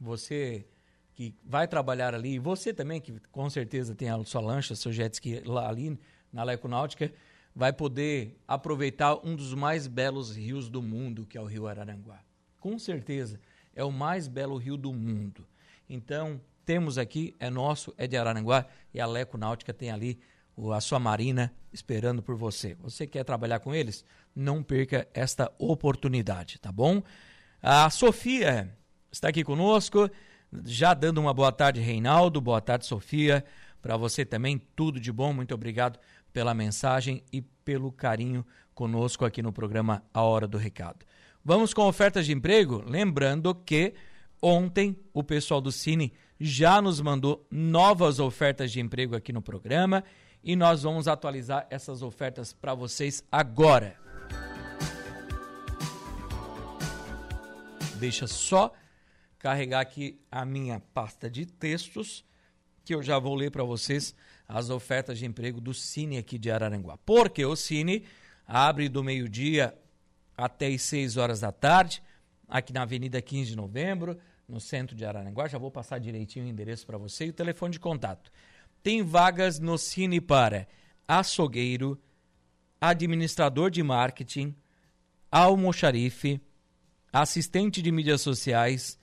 Você 0.00 0.66
que 1.18 1.34
vai 1.44 1.66
trabalhar 1.66 2.14
ali, 2.14 2.34
e 2.34 2.38
você 2.38 2.72
também, 2.72 3.00
que 3.00 3.12
com 3.32 3.50
certeza 3.50 3.92
tem 3.92 4.08
a 4.08 4.24
sua 4.24 4.40
lancha, 4.40 4.76
seu 4.76 4.92
jet 4.92 5.12
ski 5.14 5.40
lá 5.40 5.68
ali 5.68 5.98
na 6.32 6.44
Leco 6.44 6.68
Náutica, 6.68 7.12
vai 7.52 7.72
poder 7.72 8.38
aproveitar 8.46 9.16
um 9.26 9.34
dos 9.34 9.52
mais 9.52 9.88
belos 9.88 10.36
rios 10.36 10.68
do 10.68 10.80
mundo, 10.80 11.26
que 11.26 11.36
é 11.36 11.40
o 11.40 11.44
Rio 11.44 11.66
Araranguá. 11.66 12.20
Com 12.60 12.78
certeza, 12.78 13.40
é 13.74 13.82
o 13.82 13.90
mais 13.90 14.28
belo 14.28 14.56
rio 14.56 14.76
do 14.76 14.92
mundo. 14.92 15.44
Então, 15.90 16.40
temos 16.64 16.96
aqui, 16.96 17.34
é 17.40 17.50
nosso, 17.50 17.92
é 17.98 18.06
de 18.06 18.16
Araranguá, 18.16 18.64
e 18.94 19.00
a 19.00 19.06
Leco 19.06 19.36
Náutica 19.36 19.74
tem 19.74 19.90
ali 19.90 20.20
a 20.72 20.80
sua 20.80 21.00
marina 21.00 21.52
esperando 21.72 22.22
por 22.22 22.36
você. 22.36 22.76
Você 22.76 23.08
quer 23.08 23.24
trabalhar 23.24 23.58
com 23.58 23.74
eles? 23.74 24.04
Não 24.36 24.62
perca 24.62 25.08
esta 25.12 25.50
oportunidade, 25.58 26.60
tá 26.60 26.70
bom? 26.70 27.02
A 27.60 27.90
Sofia 27.90 28.72
está 29.10 29.30
aqui 29.30 29.42
conosco, 29.42 30.08
já 30.64 30.94
dando 30.94 31.18
uma 31.18 31.34
boa 31.34 31.52
tarde, 31.52 31.80
Reinaldo. 31.80 32.40
Boa 32.40 32.60
tarde, 32.60 32.86
Sofia. 32.86 33.44
Para 33.80 33.96
você 33.96 34.24
também, 34.24 34.60
tudo 34.74 34.98
de 34.98 35.12
bom. 35.12 35.32
Muito 35.32 35.54
obrigado 35.54 35.98
pela 36.32 36.54
mensagem 36.54 37.22
e 37.32 37.40
pelo 37.40 37.92
carinho 37.92 38.44
conosco 38.74 39.24
aqui 39.24 39.42
no 39.42 39.52
programa 39.52 40.02
A 40.12 40.22
Hora 40.22 40.46
do 40.46 40.58
Recado. 40.58 41.04
Vamos 41.44 41.72
com 41.72 41.82
ofertas 41.82 42.26
de 42.26 42.32
emprego? 42.32 42.82
Lembrando 42.86 43.54
que 43.54 43.94
ontem 44.40 44.96
o 45.12 45.22
pessoal 45.22 45.60
do 45.60 45.72
Cine 45.72 46.12
já 46.38 46.80
nos 46.80 47.00
mandou 47.00 47.46
novas 47.50 48.20
ofertas 48.20 48.70
de 48.70 48.80
emprego 48.80 49.16
aqui 49.16 49.32
no 49.32 49.42
programa 49.42 50.04
e 50.42 50.54
nós 50.54 50.82
vamos 50.82 51.08
atualizar 51.08 51.66
essas 51.70 52.02
ofertas 52.02 52.52
para 52.52 52.74
vocês 52.74 53.24
agora. 53.30 53.96
Deixa 57.98 58.26
só 58.28 58.72
carregar 59.38 59.80
aqui 59.80 60.20
a 60.30 60.44
minha 60.44 60.80
pasta 60.92 61.30
de 61.30 61.46
textos 61.46 62.24
que 62.84 62.94
eu 62.94 63.02
já 63.02 63.18
vou 63.18 63.34
ler 63.34 63.50
para 63.50 63.62
vocês 63.62 64.14
as 64.48 64.70
ofertas 64.70 65.18
de 65.18 65.26
emprego 65.26 65.60
do 65.60 65.74
Cine 65.74 66.16
aqui 66.16 66.38
de 66.38 66.50
Araranguá. 66.50 66.96
Porque 67.04 67.44
o 67.44 67.54
Cine 67.54 68.04
abre 68.46 68.88
do 68.88 69.04
meio-dia 69.04 69.76
até 70.36 70.68
as 70.68 70.82
6 70.82 71.16
horas 71.18 71.40
da 71.40 71.52
tarde, 71.52 72.02
aqui 72.48 72.72
na 72.72 72.82
Avenida 72.82 73.20
15 73.20 73.50
de 73.50 73.56
Novembro, 73.56 74.18
no 74.48 74.58
centro 74.58 74.96
de 74.96 75.04
Araranguá. 75.04 75.46
Já 75.48 75.58
vou 75.58 75.70
passar 75.70 75.98
direitinho 75.98 76.46
o 76.46 76.48
endereço 76.48 76.86
para 76.86 76.96
você 76.96 77.26
e 77.26 77.30
o 77.30 77.34
telefone 77.34 77.72
de 77.72 77.80
contato. 77.80 78.32
Tem 78.82 79.02
vagas 79.02 79.58
no 79.58 79.76
Cine 79.76 80.20
para 80.20 80.66
açougueiro, 81.06 82.00
administrador 82.80 83.70
de 83.70 83.82
marketing, 83.82 84.54
almoxarife, 85.30 86.40
assistente 87.12 87.82
de 87.82 87.92
mídias 87.92 88.22
sociais, 88.22 88.98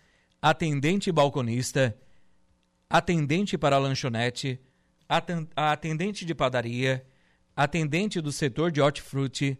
atendente 0.47 1.11
balconista, 1.11 1.97
atendente 2.87 3.57
para 3.57 3.79
lanchonete, 3.79 4.61
atendente 5.55 6.23
de 6.23 6.35
padaria, 6.35 7.03
atendente 7.55 8.21
do 8.21 8.31
setor 8.31 8.71
de 8.71 8.79
hortifruti, 8.79 9.59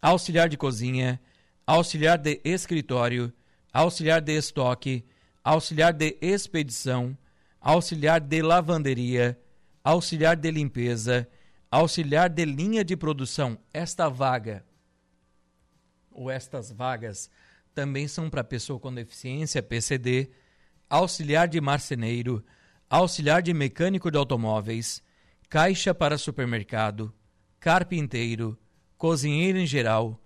auxiliar 0.00 0.48
de 0.48 0.56
cozinha, 0.56 1.20
auxiliar 1.66 2.16
de 2.16 2.40
escritório, 2.46 3.30
auxiliar 3.70 4.22
de 4.22 4.32
estoque, 4.32 5.04
auxiliar 5.44 5.92
de 5.92 6.16
expedição, 6.22 7.14
auxiliar 7.60 8.18
de 8.18 8.40
lavanderia, 8.40 9.38
auxiliar 9.84 10.34
de 10.34 10.50
limpeza, 10.50 11.28
auxiliar 11.70 12.30
de 12.30 12.46
linha 12.46 12.82
de 12.82 12.96
produção. 12.96 13.58
Esta 13.70 14.08
vaga 14.08 14.64
ou 16.10 16.30
estas 16.30 16.72
vagas 16.72 17.30
também 17.76 18.08
são 18.08 18.30
para 18.30 18.42
pessoa 18.42 18.80
com 18.80 18.92
deficiência 18.92 19.62
PCD, 19.62 20.30
auxiliar 20.88 21.46
de 21.46 21.60
marceneiro, 21.60 22.42
auxiliar 22.88 23.42
de 23.42 23.52
mecânico 23.52 24.10
de 24.10 24.16
automóveis, 24.16 25.02
caixa 25.46 25.94
para 25.94 26.16
supermercado, 26.16 27.12
carpinteiro, 27.60 28.58
cozinheiro 28.96 29.58
em 29.58 29.66
geral, 29.66 30.18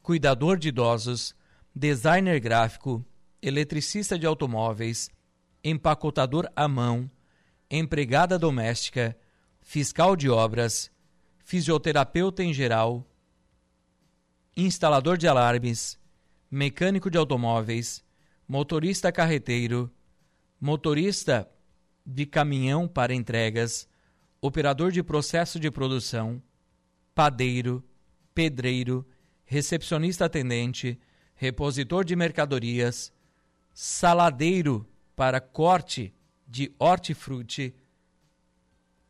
cuidador 0.00 0.56
de 0.56 0.68
idosos, 0.68 1.34
designer 1.74 2.38
gráfico, 2.38 3.04
eletricista 3.42 4.16
de 4.16 4.24
automóveis, 4.24 5.10
empacotador 5.64 6.48
à 6.54 6.68
mão, 6.68 7.10
empregada 7.68 8.38
doméstica, 8.38 9.18
fiscal 9.60 10.14
de 10.14 10.30
obras, 10.30 10.88
fisioterapeuta 11.40 12.44
em 12.44 12.54
geral, 12.54 13.04
instalador 14.56 15.16
de 15.16 15.26
alarmes, 15.26 16.00
mecânico 16.52 17.10
de 17.10 17.16
automóveis, 17.16 18.04
motorista 18.46 19.10
carreteiro, 19.10 19.90
motorista 20.60 21.50
de 22.04 22.26
caminhão 22.26 22.86
para 22.86 23.14
entregas, 23.14 23.88
operador 24.38 24.92
de 24.92 25.02
processo 25.02 25.58
de 25.58 25.70
produção, 25.70 26.42
padeiro, 27.14 27.82
pedreiro, 28.34 29.08
recepcionista 29.46 30.26
atendente, 30.26 31.00
repositor 31.34 32.04
de 32.04 32.14
mercadorias, 32.14 33.10
saladeiro 33.72 34.86
para 35.16 35.40
corte 35.40 36.14
de 36.46 36.70
hortifruti. 36.78 37.74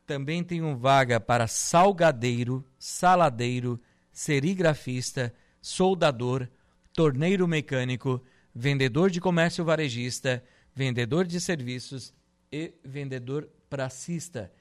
Também 0.06 0.46
um 0.62 0.76
vaga 0.76 1.18
para 1.18 1.48
salgadeiro, 1.48 2.64
saladeiro, 2.78 3.80
serigrafista, 4.12 5.34
soldador, 5.60 6.48
torneiro 6.94 7.48
mecânico, 7.48 8.22
vendedor 8.54 9.10
de 9.10 9.20
comércio 9.20 9.64
varejista, 9.64 10.42
vendedor 10.74 11.26
de 11.26 11.40
serviços 11.40 12.14
e 12.50 12.74
vendedor 12.84 13.48
pracista. 13.68 14.52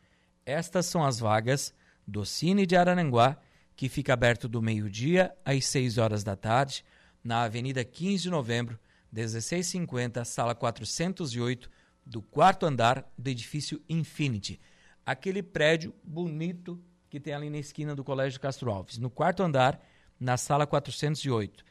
Estas 0.46 0.86
são 0.86 1.04
as 1.04 1.20
vagas 1.20 1.74
do 2.08 2.26
Cine 2.26 2.66
de 2.66 2.76
Araranguá, 2.76 3.38
que 3.76 3.90
fica 3.90 4.14
aberto 4.14 4.48
do 4.48 4.62
meio-dia 4.62 5.36
às 5.44 5.66
6 5.66 5.98
horas 5.98 6.24
da 6.24 6.36
tarde, 6.36 6.86
na 7.24 7.44
Avenida 7.44 7.84
15 7.84 8.24
de 8.24 8.30
Novembro, 8.30 8.80
1650, 9.12 10.24
sala 10.24 10.56
408, 10.56 11.70
do 12.06 12.22
quarto 12.22 12.66
andar 12.66 13.12
do 13.18 13.30
edifício 13.30 13.82
Infinity. 13.88 14.60
Aquele 15.06 15.44
prédio 15.44 15.94
bonito 16.04 16.82
que 17.10 17.20
tem 17.20 17.34
ali 17.34 17.50
na 17.50 17.58
esquina 17.58 17.94
do 17.94 18.04
Colégio 18.04 18.40
Castro 18.40 18.72
Alves. 18.72 18.98
No 18.98 19.10
quarto 19.10 19.44
andar, 19.44 19.84
na 20.20 20.38
sala 20.38 20.66
408. 20.66 21.64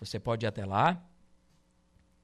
Você 0.00 0.18
pode 0.18 0.46
ir 0.46 0.48
até 0.48 0.64
lá, 0.64 1.00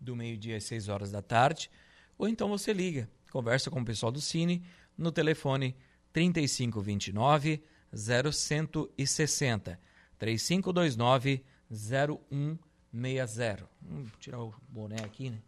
do 0.00 0.16
meio-dia 0.16 0.56
às 0.56 0.64
6 0.64 0.88
horas 0.88 1.12
da 1.12 1.22
tarde, 1.22 1.70
ou 2.18 2.28
então 2.28 2.48
você 2.48 2.72
liga, 2.72 3.08
conversa 3.30 3.70
com 3.70 3.80
o 3.80 3.84
pessoal 3.84 4.10
do 4.10 4.20
Cine 4.20 4.64
no 4.96 5.12
telefone 5.12 5.76
3529 6.12 7.62
0160 7.92 9.78
3529 10.18 11.44
0160. 11.70 13.68
Vamos 13.82 14.12
tirar 14.18 14.40
o 14.40 14.54
boné 14.68 15.02
aqui, 15.04 15.30
né? 15.30 15.38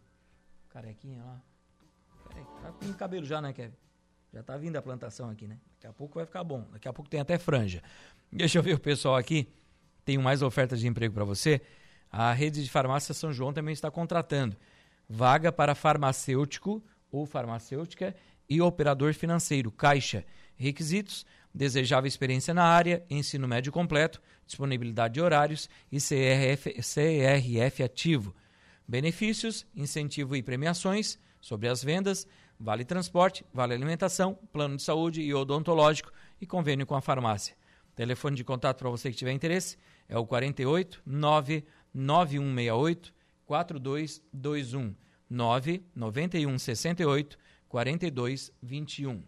Carequinha 0.69 1.23
lá. 1.23 1.41
Tá 2.61 2.71
com 2.71 2.93
cabelo 2.93 3.25
já, 3.25 3.41
né, 3.41 3.51
Kevin? 3.51 3.73
Já 4.31 4.43
tá 4.43 4.55
vindo 4.55 4.75
a 4.75 4.81
plantação 4.81 5.29
aqui, 5.29 5.47
né? 5.47 5.59
Daqui 5.73 5.87
a 5.87 5.93
pouco 5.93 6.15
vai 6.15 6.25
ficar 6.25 6.43
bom. 6.43 6.67
Daqui 6.71 6.87
a 6.87 6.93
pouco 6.93 7.09
tem 7.09 7.19
até 7.19 7.39
franja. 7.39 7.81
Deixa 8.31 8.59
eu 8.59 8.63
ver 8.63 8.75
o 8.75 8.79
pessoal 8.79 9.15
aqui. 9.15 9.51
Tenho 10.05 10.21
mais 10.21 10.43
ofertas 10.43 10.79
de 10.79 10.87
emprego 10.87 11.13
para 11.13 11.23
você. 11.23 11.61
A 12.11 12.33
rede 12.33 12.63
de 12.63 12.69
farmácia 12.69 13.13
São 13.13 13.31
João 13.31 13.53
também 13.53 13.73
está 13.73 13.91
contratando 13.91 14.57
vaga 15.09 15.51
para 15.51 15.73
farmacêutico 15.73 16.83
ou 17.11 17.25
farmacêutica 17.25 18.15
e 18.47 18.61
operador 18.61 19.13
financeiro, 19.13 19.71
Caixa. 19.71 20.23
Requisitos: 20.55 21.25
desejável 21.53 22.07
experiência 22.07 22.53
na 22.53 22.63
área, 22.63 23.03
ensino 23.09 23.47
médio 23.47 23.71
completo, 23.71 24.21
disponibilidade 24.45 25.15
de 25.15 25.21
horários 25.21 25.69
e 25.91 25.97
CRF, 25.97 26.73
CRF 26.81 27.83
ativo. 27.83 28.35
Benefícios: 28.87 29.65
incentivo 29.75 30.35
e 30.35 30.43
premiações 30.43 31.17
sobre 31.41 31.67
as 31.67 31.83
vendas, 31.83 32.27
vale 32.59 32.85
transporte, 32.85 33.45
vale 33.53 33.73
alimentação, 33.73 34.37
plano 34.51 34.75
de 34.75 34.83
saúde 34.83 35.21
e 35.21 35.33
odontológico 35.33 36.11
e 36.39 36.45
convênio 36.45 36.85
com 36.85 36.95
a 36.95 37.01
farmácia. 37.01 37.55
Telefone 37.95 38.35
de 38.35 38.43
contato 38.43 38.79
para 38.79 38.89
você 38.89 39.11
que 39.11 39.17
tiver 39.17 39.31
interesse 39.31 39.77
é 40.07 40.17
o 40.17 40.25
48 40.25 41.01
99168 41.93 43.13
4221 43.45 44.95
991 45.29 46.59
68 46.59 47.37
4221. 47.67 49.23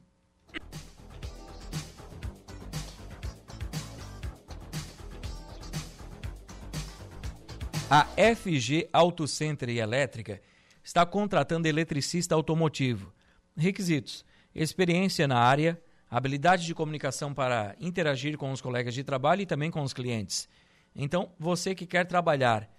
A 7.94 8.08
FG 8.36 8.88
Auto 8.94 9.28
Center 9.28 9.68
e 9.68 9.80
Elétrica 9.80 10.42
está 10.82 11.06
contratando 11.06 11.68
eletricista 11.68 12.34
automotivo. 12.34 13.14
Requisitos: 13.56 14.24
experiência 14.56 15.28
na 15.28 15.38
área, 15.38 15.78
habilidade 16.10 16.66
de 16.66 16.74
comunicação 16.74 17.34
para 17.34 17.76
interagir 17.82 18.38
com 18.38 18.52
os 18.52 18.62
colegas 18.62 18.94
de 18.94 19.04
trabalho 19.04 19.42
e 19.42 19.46
também 19.46 19.70
com 19.70 19.82
os 19.82 19.92
clientes. 19.92 20.48
Então, 20.96 21.32
você 21.40 21.74
que 21.74 21.86
quer 21.86 22.06
trabalhar 22.06 22.70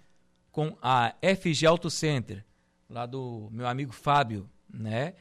com 0.51 0.77
a 0.81 1.15
FG 1.21 1.65
Auto 1.65 1.89
Center, 1.89 2.45
lá 2.89 3.05
do 3.05 3.49
meu 3.51 3.67
amigo 3.67 3.91
Fábio, 3.91 4.49
né? 4.71 5.15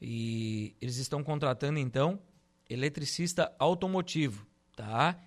E 0.00 0.74
eles 0.80 0.96
estão 0.96 1.22
contratando 1.22 1.78
então 1.78 2.18
eletricista 2.68 3.54
automotivo, 3.58 4.46
tá? 4.74 5.18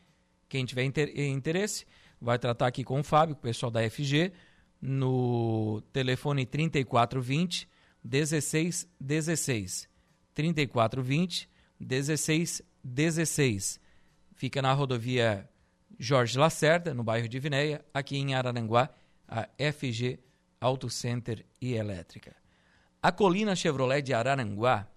Quem 0.50 0.66
tiver 0.66 0.84
interesse, 0.84 1.86
vai 2.20 2.40
tratar 2.40 2.68
aqui 2.68 2.84
com 2.84 3.00
o 3.00 3.04
Fábio, 3.04 3.36
o 3.36 3.40
pessoal 3.40 3.72
da 3.72 3.88
FG, 3.90 4.34
no 4.82 5.82
telefone 5.94 6.46
3420 6.46 7.70
1616. 8.04 9.88
3420 10.34 11.50
1616. 11.80 13.80
Fica 14.34 14.62
na 14.62 14.74
rodovia 14.74 15.50
Jorge 16.00 16.38
Lacerda, 16.38 16.94
no 16.94 17.04
bairro 17.04 17.28
de 17.28 17.40
Vinéia, 17.40 17.84
aqui 17.94 18.18
em 18.18 18.34
Araranguá, 18.34 18.90
a 19.28 19.48
FG 19.72 20.20
Auto 20.60 20.90
Center 20.90 21.46
e 21.60 21.74
Elétrica. 21.74 22.36
A 23.02 23.12
Colina 23.12 23.56
Chevrolet 23.56 24.02
de 24.02 24.14
Araranguá 24.14 24.88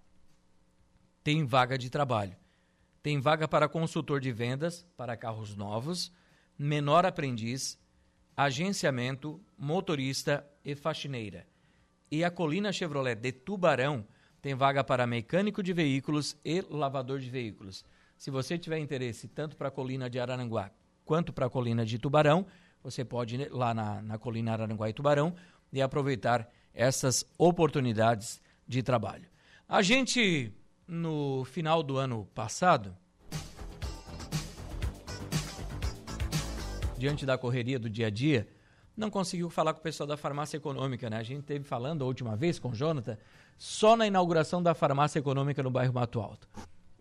tem 1.22 1.44
vaga 1.46 1.78
de 1.78 1.88
trabalho. 1.88 2.36
Tem 3.02 3.18
vaga 3.20 3.48
para 3.48 3.68
consultor 3.68 4.20
de 4.20 4.30
vendas 4.32 4.86
para 4.96 5.16
carros 5.16 5.54
novos, 5.54 6.12
menor 6.58 7.06
aprendiz, 7.06 7.78
agenciamento, 8.36 9.40
motorista 9.56 10.46
e 10.64 10.74
faxineira. 10.74 11.46
E 12.10 12.24
a 12.24 12.30
Colina 12.30 12.72
Chevrolet 12.72 13.14
de 13.14 13.32
Tubarão 13.32 14.06
tem 14.42 14.54
vaga 14.54 14.84
para 14.84 15.06
mecânico 15.06 15.62
de 15.62 15.72
veículos 15.72 16.36
e 16.44 16.60
lavador 16.60 17.20
de 17.20 17.30
veículos. 17.30 17.84
Se 18.16 18.30
você 18.30 18.58
tiver 18.58 18.78
interesse 18.78 19.28
tanto 19.28 19.56
para 19.56 19.68
a 19.68 19.70
Colina 19.70 20.10
de 20.10 20.20
Araranguá 20.20 20.70
quanto 21.04 21.32
para 21.32 21.46
a 21.46 21.50
Colina 21.50 21.84
de 21.84 21.98
Tubarão, 21.98 22.46
você 22.82 23.04
pode 23.04 23.36
ir 23.36 23.52
lá 23.52 23.72
na, 23.72 24.02
na 24.02 24.18
Colina 24.18 24.52
Araranguá 24.52 24.88
e 24.88 24.92
Tubarão 24.92 25.34
e 25.72 25.80
aproveitar 25.80 26.48
essas 26.72 27.24
oportunidades 27.38 28.40
de 28.66 28.82
trabalho. 28.82 29.28
A 29.68 29.80
gente, 29.82 30.52
no 30.86 31.44
final 31.44 31.82
do 31.82 31.96
ano 31.96 32.26
passado, 32.34 32.96
diante 36.96 37.24
da 37.24 37.38
correria 37.38 37.78
do 37.78 37.88
dia 37.88 38.08
a 38.08 38.10
dia, 38.10 38.48
não 38.96 39.10
conseguiu 39.10 39.50
falar 39.50 39.72
com 39.72 39.80
o 39.80 39.82
pessoal 39.82 40.06
da 40.06 40.16
farmácia 40.16 40.56
econômica, 40.56 41.10
né? 41.10 41.16
A 41.16 41.22
gente 41.22 41.42
teve 41.42 41.64
falando 41.64 42.02
a 42.02 42.06
última 42.06 42.36
vez 42.36 42.58
com 42.58 42.68
o 42.68 42.74
Jonathan 42.74 43.18
só 43.56 43.96
na 43.96 44.06
inauguração 44.06 44.62
da 44.62 44.74
farmácia 44.74 45.18
econômica 45.18 45.62
no 45.62 45.70
bairro 45.70 45.92
Mato 45.92 46.20
Alto. 46.20 46.48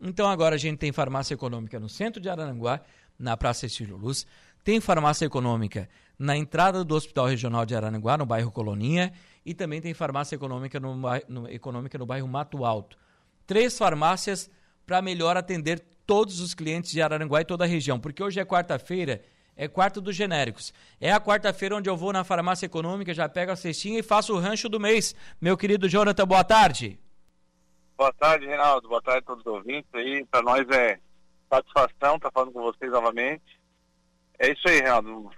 Então 0.01 0.29
agora 0.29 0.55
a 0.55 0.57
gente 0.57 0.79
tem 0.79 0.91
farmácia 0.91 1.33
econômica 1.33 1.79
no 1.79 1.87
centro 1.87 2.21
de 2.21 2.29
Araranguá, 2.29 2.81
na 3.23 3.37
Praça 3.37 3.65
Estilo 3.65 3.97
Luz, 3.97 4.27
tem 4.63 4.79
farmácia 4.79 5.25
econômica 5.25 5.89
na 6.17 6.37
entrada 6.37 6.83
do 6.83 6.95
Hospital 6.95 7.27
Regional 7.27 7.65
de 7.65 7.75
Araranguá, 7.75 8.17
no 8.17 8.25
bairro 8.25 8.51
Coloninha, 8.51 9.11
e 9.45 9.53
também 9.53 9.81
tem 9.81 9.93
farmácia 9.93 10.35
econômica 10.35 10.79
no, 10.79 10.95
no, 11.27 11.49
econômica 11.49 11.97
no 11.97 12.05
bairro 12.05 12.27
Mato 12.27 12.63
Alto. 12.63 12.97
Três 13.45 13.77
farmácias 13.77 14.49
para 14.85 15.01
melhor 15.01 15.35
atender 15.35 15.79
todos 16.05 16.39
os 16.39 16.53
clientes 16.53 16.91
de 16.91 17.01
Araranguá 17.01 17.41
e 17.41 17.45
toda 17.45 17.63
a 17.63 17.67
região, 17.67 17.99
porque 17.99 18.23
hoje 18.23 18.39
é 18.39 18.45
quarta-feira 18.45 19.23
é 19.55 19.67
quarto 19.67 20.01
dos 20.01 20.15
genéricos. 20.15 20.73
É 20.99 21.11
a 21.11 21.19
quarta-feira 21.19 21.75
onde 21.75 21.89
eu 21.89 21.95
vou 21.95 22.11
na 22.11 22.23
farmácia 22.23 22.65
econômica, 22.65 23.13
já 23.13 23.29
pego 23.29 23.51
a 23.51 23.55
cestinha 23.55 23.99
e 23.99 24.03
faço 24.03 24.33
o 24.33 24.39
rancho 24.39 24.67
do 24.67 24.79
mês. 24.79 25.15
Meu 25.39 25.55
querido 25.55 25.87
Jonathan, 25.87 26.25
boa 26.25 26.43
tarde. 26.43 26.99
Boa 27.95 28.11
tarde, 28.13 28.47
Reinaldo. 28.47 28.89
Boa 28.89 29.01
tarde 29.01 29.19
a 29.19 29.21
todos 29.21 29.45
os 29.45 29.51
ouvintes 29.51 29.89
aí. 29.93 30.25
Para 30.25 30.41
nós 30.41 30.67
é 30.69 30.99
satisfação 31.55 32.15
estar 32.15 32.29
tá 32.29 32.31
falando 32.31 32.51
com 32.51 32.61
vocês 32.61 32.91
novamente. 32.91 33.59
É 34.39 34.51
isso 34.51 34.67
aí, 34.67 34.79
Reinaldo. 34.79 35.31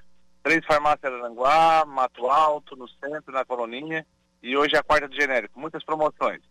Três 0.44 0.66
farmácias 0.66 1.12
de 1.12 1.20
Aranguá, 1.20 1.86
Mato 1.86 2.28
Alto, 2.28 2.76
no 2.76 2.88
centro, 2.88 3.34
na 3.34 3.44
Coloninha. 3.44 4.06
E 4.42 4.56
hoje 4.56 4.76
é 4.76 4.80
a 4.80 4.84
quarta 4.84 5.08
do 5.08 5.16
genérico. 5.16 5.60
Muitas 5.60 5.84
promoções. 5.84 6.42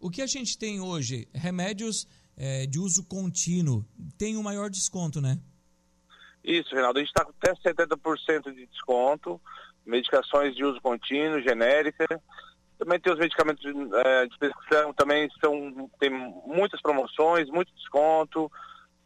O 0.00 0.10
que 0.10 0.22
a 0.22 0.26
gente 0.26 0.56
tem 0.56 0.80
hoje? 0.80 1.28
Remédios 1.34 2.06
é, 2.36 2.66
de 2.66 2.78
uso 2.78 3.04
contínuo. 3.04 3.84
Tem 4.16 4.36
o 4.36 4.40
um 4.40 4.42
maior 4.42 4.70
desconto, 4.70 5.20
né? 5.20 5.38
Isso, 6.44 6.72
Reinaldo. 6.72 6.98
A 6.98 7.02
gente 7.02 7.10
está 7.10 7.24
com 7.24 7.32
até 7.40 7.52
70% 7.54 8.54
de 8.54 8.66
desconto. 8.66 9.40
medicações 9.84 10.54
de 10.54 10.64
uso 10.64 10.80
contínuo, 10.80 11.42
genérica. 11.42 12.06
Também 12.78 13.00
tem 13.00 13.12
os 13.12 13.18
medicamentos 13.18 13.64
é, 14.04 14.26
de 14.26 14.38
prescrição, 14.38 14.94
também 14.94 15.28
são, 15.40 15.90
tem 15.98 16.10
muitas 16.46 16.80
promoções, 16.80 17.50
muito 17.50 17.74
desconto. 17.74 18.50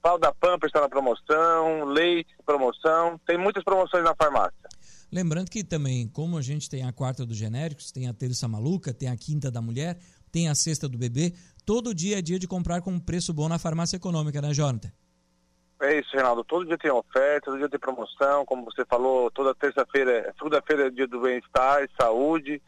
Pau 0.02 0.18
da 0.18 0.34
Pampa 0.34 0.66
está 0.66 0.80
na 0.80 0.88
promoção, 0.88 1.84
leite 1.84 2.34
promoção, 2.44 3.20
tem 3.24 3.38
muitas 3.38 3.62
promoções 3.62 4.02
na 4.02 4.14
farmácia. 4.16 4.68
Lembrando 5.12 5.48
que 5.48 5.62
também, 5.62 6.08
como 6.08 6.36
a 6.36 6.42
gente 6.42 6.68
tem 6.68 6.82
a 6.82 6.92
quarta 6.92 7.24
dos 7.24 7.36
genéricos, 7.36 7.92
tem 7.92 8.08
a 8.08 8.12
terça 8.12 8.48
maluca, 8.48 8.92
tem 8.92 9.08
a 9.08 9.16
quinta 9.16 9.48
da 9.48 9.62
mulher, 9.62 9.98
tem 10.32 10.48
a 10.48 10.54
sexta 10.56 10.88
do 10.88 10.98
bebê, 10.98 11.32
todo 11.64 11.94
dia 11.94 12.18
é 12.18 12.22
dia 12.22 12.38
de 12.38 12.48
comprar 12.48 12.80
com 12.80 12.90
um 12.90 12.98
preço 12.98 13.32
bom 13.32 13.48
na 13.48 13.60
farmácia 13.60 13.96
econômica, 13.96 14.42
né, 14.42 14.52
Jonathan? 14.52 14.90
É 15.82 15.98
isso, 15.98 16.10
Reinaldo. 16.12 16.42
Todo 16.44 16.66
dia 16.66 16.78
tem 16.78 16.90
oferta, 16.90 17.46
todo 17.46 17.58
dia 17.58 17.68
tem 17.68 17.78
promoção, 17.78 18.44
como 18.44 18.64
você 18.64 18.84
falou, 18.84 19.30
toda 19.30 19.54
terça-feira, 19.54 20.32
segunda-feira 20.36 20.86
é 20.86 20.90
dia 20.90 21.06
do 21.06 21.20
bem-estar, 21.20 21.88
saúde, 22.00 22.60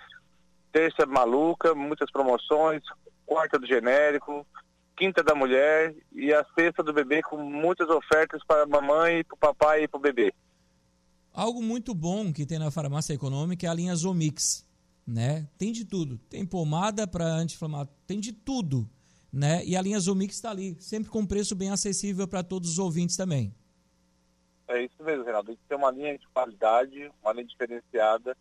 terça 0.73 1.03
é 1.03 1.07
maluca, 1.07 1.75
muitas 1.75 2.11
promoções, 2.13 2.83
quarta 3.25 3.59
do 3.59 3.67
genérico, 3.67 4.47
quinta 4.97 5.23
da 5.23 5.35
mulher 5.35 5.95
e 6.13 6.33
a 6.33 6.45
sexta 6.55 6.83
do 6.83 6.93
bebê 6.93 7.23
com 7.23 7.37
muitas 7.37 7.89
ofertas 7.89 8.43
para 8.45 8.63
a 8.63 8.67
mamãe, 8.67 9.25
para 9.25 9.35
o 9.35 9.39
papai 9.39 9.85
e 9.85 9.89
para 9.89 9.99
o 9.99 10.03
bebê. 10.03 10.33
Algo 11.33 11.63
muito 11.63 11.95
bom 11.95 12.33
que 12.33 12.47
tem 12.47 12.59
na 12.59 12.71
farmácia 12.71 13.13
econômica 13.13 13.67
é 13.67 13.69
a 13.69 13.75
linha 13.75 13.95
Zomix, 13.97 14.67
né? 15.07 15.49
Tem 15.59 15.73
de 15.73 15.85
tudo. 15.85 16.17
Tem 16.31 16.47
pomada 16.47 17.07
para 17.07 17.25
anti-inflamatório, 17.25 18.01
tem 18.07 18.21
de 18.21 18.33
tudo, 18.33 18.89
né? 19.33 19.65
E 19.65 19.77
a 19.77 19.83
linha 19.83 19.99
Zomix 19.99 20.37
está 20.37 20.51
ali, 20.51 20.77
sempre 20.81 21.11
com 21.11 21.27
preço 21.27 21.57
bem 21.57 21.71
acessível 21.71 22.29
para 22.29 22.45
todos 22.45 22.71
os 22.71 22.79
ouvintes 22.79 23.17
também. 23.17 23.53
É 24.69 24.83
isso 24.83 25.03
mesmo, 25.03 25.25
Renato. 25.25 25.47
Tem 25.47 25.57
que 25.57 25.63
ter 25.69 25.75
uma 25.75 25.91
linha 25.91 26.17
de 26.17 26.27
qualidade, 26.29 27.11
uma 27.23 27.33
linha 27.33 27.47
diferenciada, 27.47 28.37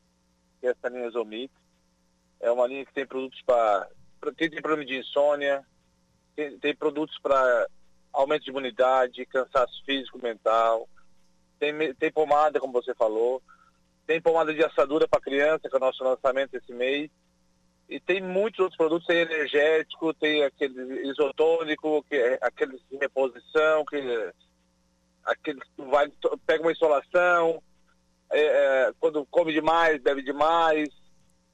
que 0.62 0.68
é 0.68 0.70
essa 0.70 0.88
linha 0.88 1.10
Zomix. 1.10 1.52
É 2.39 2.52
uma 2.52 2.68
linha 2.68 2.86
que 2.86 2.94
tem 2.94 3.06
produtos 3.06 3.42
para... 3.46 3.89
Tem, 4.38 4.50
tem 4.50 4.62
problema 4.62 4.86
de 4.86 5.00
insônia, 5.00 5.66
tem, 6.36 6.58
tem 6.60 6.76
produtos 6.76 7.17
para 7.22 7.67
aumento 8.12 8.43
de 8.43 8.52
imunidade, 8.52 9.26
cansaço 9.26 9.84
físico, 9.86 10.22
mental, 10.22 10.88
tem, 11.60 11.93
tem 11.96 12.12
pomada, 12.12 12.60
como 12.60 12.74
você 12.74 12.93
falou, 12.93 13.41
tem 14.06 14.22
pomada 14.22 14.54
de 14.54 14.63
assadura 14.63 15.08
para 15.08 15.22
criança, 15.22 15.69
que 15.69 15.76
é 15.76 15.78
o 15.78 15.82
nosso 15.82 16.04
lançamento 16.04 16.56
esse 16.56 16.74
mês, 16.74 17.10
e 17.89 18.00
tem 18.00 18.22
muitos 18.22 18.60
outros 18.60 18.78
produtos, 18.78 19.08
tem 19.08 19.17
energético, 19.17 20.13
tem 20.13 20.43
aquele 20.43 21.08
isotônico, 21.08 22.04
que 22.10 22.15
é 22.15 22.39
aquele 22.41 22.80
de 22.89 22.98
reposição, 22.98 23.86
que 23.86 24.32
aquele 25.26 25.60
que 25.62 25.82
vai, 25.84 26.12
pega 26.46 26.63
uma 26.63 26.72
insolação, 26.72 27.62
é, 28.32 28.41
é, 28.41 28.93
quando 29.00 29.26
come 29.28 29.54
demais, 29.54 30.02
bebe 30.02 30.24
demais. 30.24 30.89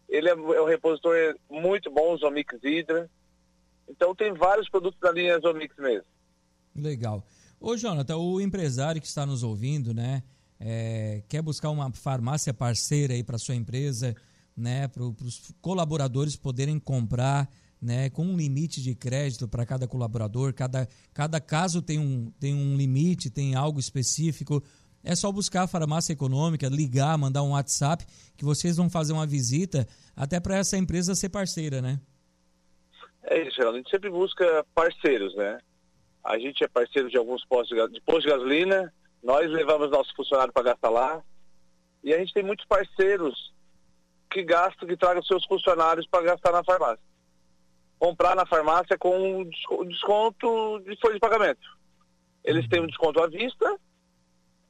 Ele 0.08 0.30
é, 0.30 0.32
é 0.32 0.62
um 0.62 0.65
repositor 0.65 1.36
muito 1.50 1.92
bom, 1.92 2.13
o 2.13 2.18
Zomix 2.18 2.58
Hydra. 2.63 3.10
Então 3.89 4.13
tem 4.13 4.34
vários 4.34 4.69
produtos 4.69 4.99
da 4.99 5.12
linha 5.12 5.39
Zomix 5.39 5.75
mesmo. 5.78 6.06
Legal. 6.75 7.25
Ô, 7.60 7.75
Jonathan, 7.75 8.17
o 8.17 8.39
empresário 8.39 9.02
que 9.02 9.08
está 9.08 9.25
nos 9.25 9.43
ouvindo, 9.43 9.93
né, 9.93 10.23
é, 10.60 11.23
quer 11.28 11.41
buscar 11.41 11.69
uma 11.69 11.91
farmácia 11.91 12.54
parceira 12.54 13.13
aí 13.13 13.23
para 13.23 13.38
sua 13.38 13.56
empresa, 13.56 14.15
né, 14.56 14.88
para 14.88 15.04
os 15.04 15.54
colaboradores 15.62 16.36
poderem 16.36 16.80
comprar, 16.80 17.49
né, 17.82 18.10
com 18.10 18.25
um 18.25 18.38
limite 18.38 18.82
de 18.82 18.93
crédito 18.93 19.47
para 19.47 19.65
cada 19.65 19.88
colaborador, 19.88 20.54
cada, 20.54 20.88
cada 21.13 21.39
caso 21.39 21.82
tem 21.82 21.97
um, 21.97 22.32
tem 22.39 22.54
um 22.54 22.75
limite, 22.75 23.30
tem 23.30 23.56
algo 23.56 23.80
específico. 23.80 24.63
É 25.02 25.15
só 25.15 25.32
buscar 25.32 25.63
a 25.63 25.67
farmácia 25.67 26.12
econômica, 26.12 26.67
ligar, 26.67 27.17
mandar 27.17 27.41
um 27.41 27.52
WhatsApp, 27.52 28.06
que 28.36 28.43
vocês 28.43 28.75
vão 28.75 28.89
fazer 28.89 29.13
uma 29.13 29.25
visita 29.25 29.88
até 30.13 30.41
para 30.41 30.58
essa 30.58 30.78
empresa 30.78 31.15
ser 31.15 31.30
parceira, 31.30 31.82
né? 31.82 31.99
É 33.30 33.38
isso, 33.44 33.58
Geraldo. 33.58 33.76
A 33.76 33.80
gente 33.80 33.92
sempre 33.92 34.10
busca 34.10 34.65
parceiros, 34.74 35.36
né? 35.36 35.60
A 36.24 36.39
gente 36.39 36.63
é 36.63 36.68
parceiro 36.68 37.10
de 37.10 37.18
alguns 37.18 37.46
postos 37.46 37.78
de, 37.78 37.94
de 37.94 38.02
postos 38.02 38.24
de 38.24 38.30
gasolina, 38.30 38.92
nós 39.22 39.50
levamos 39.52 39.92
nosso 39.92 40.13
funcionário 40.15 40.52
para 40.52 40.63
gastar 40.63 40.89
lá. 40.89 41.24
E 42.04 42.12
a 42.12 42.18
gente 42.18 42.34
tem 42.34 42.44
muitos 42.44 42.65
parceiros 42.65 43.54
que 44.32 44.42
gastam, 44.44 44.88
que 44.88 44.98
tragam 44.98 45.22
seus 45.22 45.46
funcionários 45.46 46.08
para 46.08 46.24
gastar 46.24 46.52
na 46.52 46.63
farmácia. 46.63 47.04
Comprar 48.00 48.36
na 48.36 48.48
farmácia 48.48 48.98
com 48.98 49.48
desconto 49.88 50.80
de 50.80 51.00
folha 51.00 51.13
de 51.13 51.20
pagamento. 51.20 51.78
Eles 52.44 52.68
têm 52.68 52.82
um 52.82 52.88
desconto 52.88 53.22
à 53.22 53.28
vista, 53.28 53.78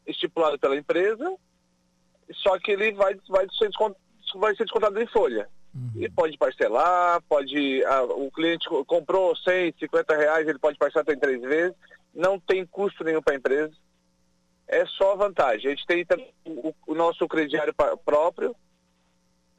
estipulado 0.06 0.60
pela 0.60 0.76
empresa, 0.76 1.34
só 2.34 2.60
que 2.60 2.72
ele 2.72 2.92
vai, 2.94 3.16
vai, 3.30 3.48
ser, 3.58 3.70
vai 4.36 4.56
ser 4.56 4.64
descontado 4.64 5.00
em 5.02 5.08
folha. 5.08 5.48
Uhum. 5.80 6.04
E 6.04 6.10
pode 6.10 6.38
parcelar, 6.38 7.22
pode. 7.30 7.84
Ah, 7.86 8.04
o 8.04 8.30
cliente 8.32 8.68
comprou 8.86 9.36
100, 9.36 9.76
50 9.80 10.16
reais, 10.16 10.48
ele 10.48 10.60
pode 10.60 10.78
parcelar 10.78 11.04
até 11.04 11.14
em 11.14 11.20
três 11.20 11.42
vezes. 11.42 11.76
Não 12.14 12.40
tem 12.40 12.66
custo 12.66 13.04
nenhum 13.04 13.22
para 13.22 13.34
a 13.34 13.38
empresa. 13.38 13.72
É 14.68 14.86
só 14.86 15.16
vantagem. 15.16 15.72
A 15.72 15.76
gente 15.76 15.86
tem 15.88 16.06
o, 16.46 16.74
o 16.88 16.94
nosso 16.94 17.28
crediário 17.28 17.74
próprio. 18.04 18.56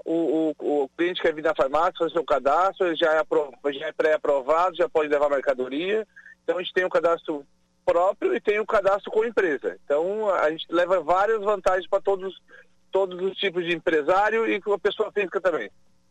O, 0.05 0.55
o, 0.59 0.83
o, 0.83 0.89
cliente 0.97 1.21
quer 1.21 1.35
vir 1.35 1.43
na 1.43 1.55
farmácia, 1.55 1.99
fazer 1.99 2.13
seu 2.13 2.25
cadastro, 2.25 2.87
ele 2.87 2.97
já 2.97 3.15
é, 3.15 3.21
é 3.21 3.93
pré-aprovado, 3.93 4.77
já 4.77 4.89
pode 4.89 5.09
levar 5.09 5.29
mercadoria. 5.29 6.07
Então 6.43 6.59
a 6.59 6.63
gente 6.63 6.73
tem 6.73 6.85
um 6.85 6.91
cadastro 6.91 7.45
próprio 7.85 8.35
e 8.35 8.41
tem 8.41 8.59
o 8.59 8.63
um 8.63 8.67
cadastro 8.67 9.11
com 9.11 9.23
a 9.23 9.29
empresa. 9.29 9.79
Então 9.85 10.31
a 10.31 10.51
gente 10.51 10.67
leva 10.71 11.01
várias 11.01 11.41
vantagens 11.43 11.89
para 11.89 12.01
todos, 12.01 12.41
todos 12.91 13.21
os 13.21 13.37
tipos 13.37 13.65
de 13.65 13.75
empresário 13.75 14.51
e 14.51 14.61
com 14.61 14.73
a 14.73 14.79
pessoa 14.79 15.13
física 15.13 15.41
também. 15.41 15.71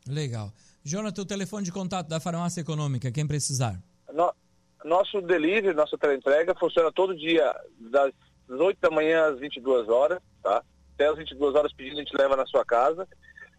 Legal. 0.09 0.51
Jonathan, 0.83 1.21
o 1.21 1.25
telefone 1.25 1.63
de 1.63 1.71
contato 1.71 2.07
da 2.07 2.19
farmácia 2.19 2.61
econômica, 2.61 3.11
quem 3.11 3.27
precisar? 3.27 3.79
No, 4.11 4.33
nosso 4.83 5.21
delivery, 5.21 5.73
nossa 5.73 5.95
entrega 6.13 6.55
funciona 6.55 6.91
todo 6.91 7.15
dia 7.15 7.53
das 7.91 8.11
8 8.49 8.79
da 8.79 8.89
manhã 8.89 9.27
às 9.27 9.39
22 9.39 9.87
horas, 9.89 10.19
tá? 10.41 10.63
Até 10.95 11.07
às 11.07 11.17
22 11.17 11.55
horas 11.55 11.73
pedindo, 11.73 11.97
a 11.97 12.03
gente 12.03 12.17
leva 12.17 12.35
na 12.35 12.45
sua 12.45 12.65
casa. 12.65 13.07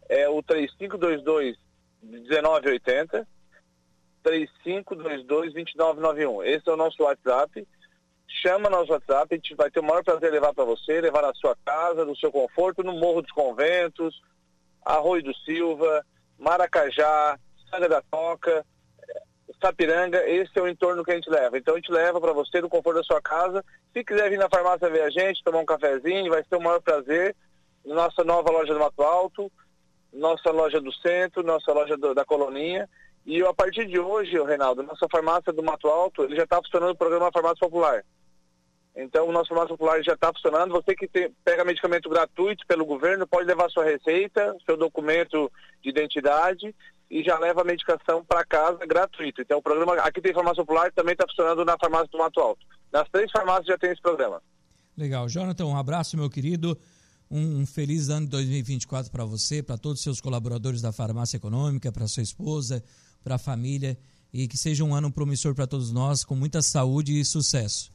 É 0.08 0.28
o 0.28 0.42
3522 0.42 1.56
1980 2.02 3.26
3522 4.22 5.52
2991. 5.54 6.42
Esse 6.42 6.68
é 6.68 6.72
o 6.72 6.76
nosso 6.76 7.02
WhatsApp. 7.02 7.66
Chama 8.42 8.70
nosso 8.70 8.92
WhatsApp, 8.92 9.34
a 9.34 9.36
gente 9.36 9.54
vai 9.54 9.70
ter 9.70 9.80
o 9.80 9.84
maior 9.84 10.04
prazer 10.04 10.30
levar 10.30 10.54
para 10.54 10.64
você, 10.64 11.00
levar 11.00 11.22
na 11.22 11.34
sua 11.34 11.56
casa, 11.64 12.04
no 12.04 12.16
seu 12.16 12.30
conforto, 12.30 12.82
no 12.82 12.92
Morro 12.92 13.22
dos 13.22 13.32
Conventos, 13.32 14.20
Arroio 14.84 15.22
do 15.22 15.34
Silva, 15.38 16.04
Maracajá, 16.40 17.38
Sanga 17.70 17.88
da 17.88 18.02
Toca, 18.10 18.64
Sapiranga, 19.62 20.26
esse 20.26 20.58
é 20.58 20.62
o 20.62 20.68
entorno 20.68 21.04
que 21.04 21.12
a 21.12 21.14
gente 21.14 21.28
leva. 21.28 21.58
Então 21.58 21.74
a 21.74 21.76
gente 21.76 21.92
leva 21.92 22.18
para 22.18 22.32
você 22.32 22.60
no 22.62 22.68
conforto 22.68 22.96
da 22.96 23.04
sua 23.04 23.20
casa. 23.20 23.62
Se 23.92 24.02
quiser 24.02 24.30
vir 24.30 24.38
na 24.38 24.48
farmácia 24.48 24.88
ver 24.88 25.02
a 25.02 25.10
gente, 25.10 25.44
tomar 25.44 25.58
um 25.58 25.66
cafezinho, 25.66 26.30
vai 26.30 26.42
ser 26.42 26.56
o 26.56 26.62
maior 26.62 26.80
prazer. 26.80 27.36
Nossa 27.84 28.24
nova 28.24 28.50
loja 28.50 28.72
do 28.72 28.80
Mato 28.80 29.02
Alto, 29.02 29.52
nossa 30.12 30.50
loja 30.50 30.80
do 30.80 30.92
centro, 30.92 31.42
nossa 31.42 31.72
loja 31.72 31.96
do, 31.96 32.14
da 32.14 32.24
Coloninha. 32.24 32.88
E 33.26 33.42
a 33.42 33.52
partir 33.52 33.86
de 33.86 33.98
hoje, 33.98 34.42
Reinaldo, 34.42 34.82
nossa 34.82 35.06
farmácia 35.10 35.52
do 35.52 35.62
Mato 35.62 35.88
Alto, 35.88 36.24
ele 36.24 36.36
já 36.36 36.44
está 36.44 36.56
funcionando 36.56 36.92
o 36.92 36.96
programa 36.96 37.30
Farmácia 37.30 37.58
Popular. 37.60 38.02
Então, 38.94 39.28
o 39.28 39.32
nosso 39.32 39.48
farmácia 39.48 39.76
popular 39.76 40.02
já 40.02 40.14
está 40.14 40.32
funcionando. 40.32 40.72
Você 40.72 40.94
que 40.94 41.06
tem, 41.06 41.30
pega 41.44 41.64
medicamento 41.64 42.08
gratuito 42.08 42.66
pelo 42.66 42.84
governo, 42.84 43.26
pode 43.26 43.46
levar 43.46 43.70
sua 43.70 43.84
receita, 43.84 44.56
seu 44.66 44.76
documento 44.76 45.50
de 45.82 45.90
identidade 45.90 46.74
e 47.10 47.22
já 47.22 47.38
leva 47.38 47.62
a 47.62 47.64
medicação 47.64 48.24
para 48.24 48.44
casa 48.44 48.84
gratuito. 48.86 49.42
Então, 49.42 49.58
o 49.58 49.62
programa 49.62 49.94
aqui 49.94 50.20
tem 50.20 50.32
farmácia 50.32 50.64
popular 50.64 50.92
também 50.92 51.12
está 51.12 51.26
funcionando 51.26 51.64
na 51.64 51.76
farmácia 51.78 52.08
do 52.10 52.18
Mato 52.18 52.40
Alto. 52.40 52.64
Nas 52.92 53.08
três 53.08 53.30
farmácias 53.30 53.66
já 53.66 53.78
tem 53.78 53.90
esse 53.90 54.02
programa. 54.02 54.42
Legal. 54.96 55.28
Jonathan, 55.28 55.66
um 55.66 55.76
abraço, 55.76 56.16
meu 56.16 56.28
querido. 56.28 56.78
Um, 57.30 57.60
um 57.60 57.66
feliz 57.66 58.08
ano 58.08 58.26
de 58.26 58.32
2024 58.32 59.10
para 59.10 59.24
você, 59.24 59.62
para 59.62 59.78
todos 59.78 59.98
os 59.98 60.04
seus 60.04 60.20
colaboradores 60.20 60.82
da 60.82 60.90
farmácia 60.90 61.36
econômica, 61.36 61.92
para 61.92 62.08
sua 62.08 62.24
esposa, 62.24 62.82
para 63.22 63.36
a 63.36 63.38
família 63.38 63.96
e 64.32 64.46
que 64.48 64.56
seja 64.56 64.84
um 64.84 64.94
ano 64.94 65.10
promissor 65.12 65.54
para 65.54 65.66
todos 65.66 65.92
nós, 65.92 66.24
com 66.24 66.34
muita 66.34 66.62
saúde 66.62 67.18
e 67.18 67.24
sucesso. 67.24 67.92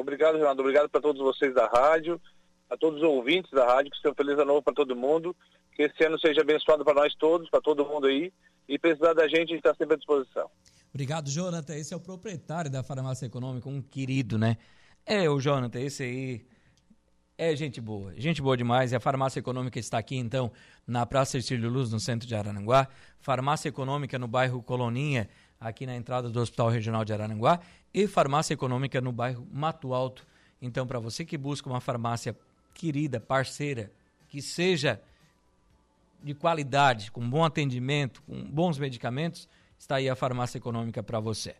Obrigado, 0.00 0.38
Renato. 0.38 0.60
Obrigado 0.60 0.88
para 0.88 1.00
todos 1.00 1.20
vocês 1.20 1.54
da 1.54 1.66
rádio, 1.66 2.20
a 2.68 2.76
todos 2.76 3.02
os 3.02 3.06
ouvintes 3.06 3.50
da 3.50 3.66
rádio, 3.66 3.90
que 3.90 3.98
seja 3.98 4.14
feliz 4.14 4.34
ano 4.34 4.46
novo 4.46 4.62
para 4.62 4.74
todo 4.74 4.96
mundo. 4.96 5.34
Que 5.74 5.84
esse 5.84 6.04
ano 6.04 6.18
seja 6.18 6.40
abençoado 6.40 6.84
para 6.84 6.94
nós 6.94 7.14
todos, 7.14 7.48
para 7.48 7.60
todo 7.60 7.86
mundo 7.86 8.06
aí. 8.06 8.32
E 8.68 8.78
precisar 8.78 9.14
da 9.14 9.26
gente, 9.26 9.36
a 9.36 9.46
gente 9.46 9.56
está 9.56 9.74
sempre 9.74 9.94
à 9.94 9.96
disposição. 9.96 10.50
Obrigado, 10.92 11.30
Jonathan. 11.30 11.74
Esse 11.76 11.94
é 11.94 11.96
o 11.96 12.00
proprietário 12.00 12.70
da 12.70 12.82
Farmácia 12.82 13.26
Econômica, 13.26 13.68
um 13.68 13.80
querido, 13.80 14.36
né? 14.38 14.56
É, 15.06 15.28
o 15.28 15.40
Jonathan, 15.40 15.80
esse 15.80 16.02
aí 16.02 16.46
é 17.38 17.56
gente 17.56 17.80
boa, 17.80 18.12
gente 18.16 18.42
boa 18.42 18.56
demais. 18.56 18.92
E 18.92 18.96
a 18.96 19.00
Farmácia 19.00 19.38
Econômica 19.38 19.78
está 19.78 19.98
aqui, 19.98 20.16
então, 20.16 20.52
na 20.86 21.06
Praça 21.06 21.38
Estílio 21.38 21.70
Luz, 21.70 21.90
no 21.90 21.98
centro 21.98 22.28
de 22.28 22.34
Araranguá. 22.34 22.86
Farmácia 23.18 23.68
Econômica 23.68 24.18
no 24.18 24.28
bairro 24.28 24.62
Coloninha, 24.62 25.28
aqui 25.60 25.84
na 25.84 25.94
entrada 25.94 26.30
do 26.30 26.40
Hospital 26.40 26.70
Regional 26.70 27.04
de 27.04 27.12
Araranguá 27.12 27.60
e 27.92 28.06
farmácia 28.06 28.54
econômica 28.54 29.00
no 29.00 29.12
bairro 29.12 29.46
Mato 29.52 29.92
Alto. 29.92 30.26
Então, 30.62 30.86
para 30.86 30.98
você 30.98 31.24
que 31.24 31.36
busca 31.36 31.68
uma 31.68 31.80
farmácia 31.80 32.34
querida, 32.72 33.20
parceira, 33.20 33.92
que 34.28 34.40
seja 34.40 35.00
de 36.22 36.34
qualidade, 36.34 37.10
com 37.10 37.28
bom 37.28 37.44
atendimento, 37.44 38.22
com 38.22 38.42
bons 38.44 38.78
medicamentos, 38.78 39.48
está 39.78 39.96
aí 39.96 40.08
a 40.08 40.16
farmácia 40.16 40.58
econômica 40.58 41.02
para 41.02 41.20
você. 41.20 41.54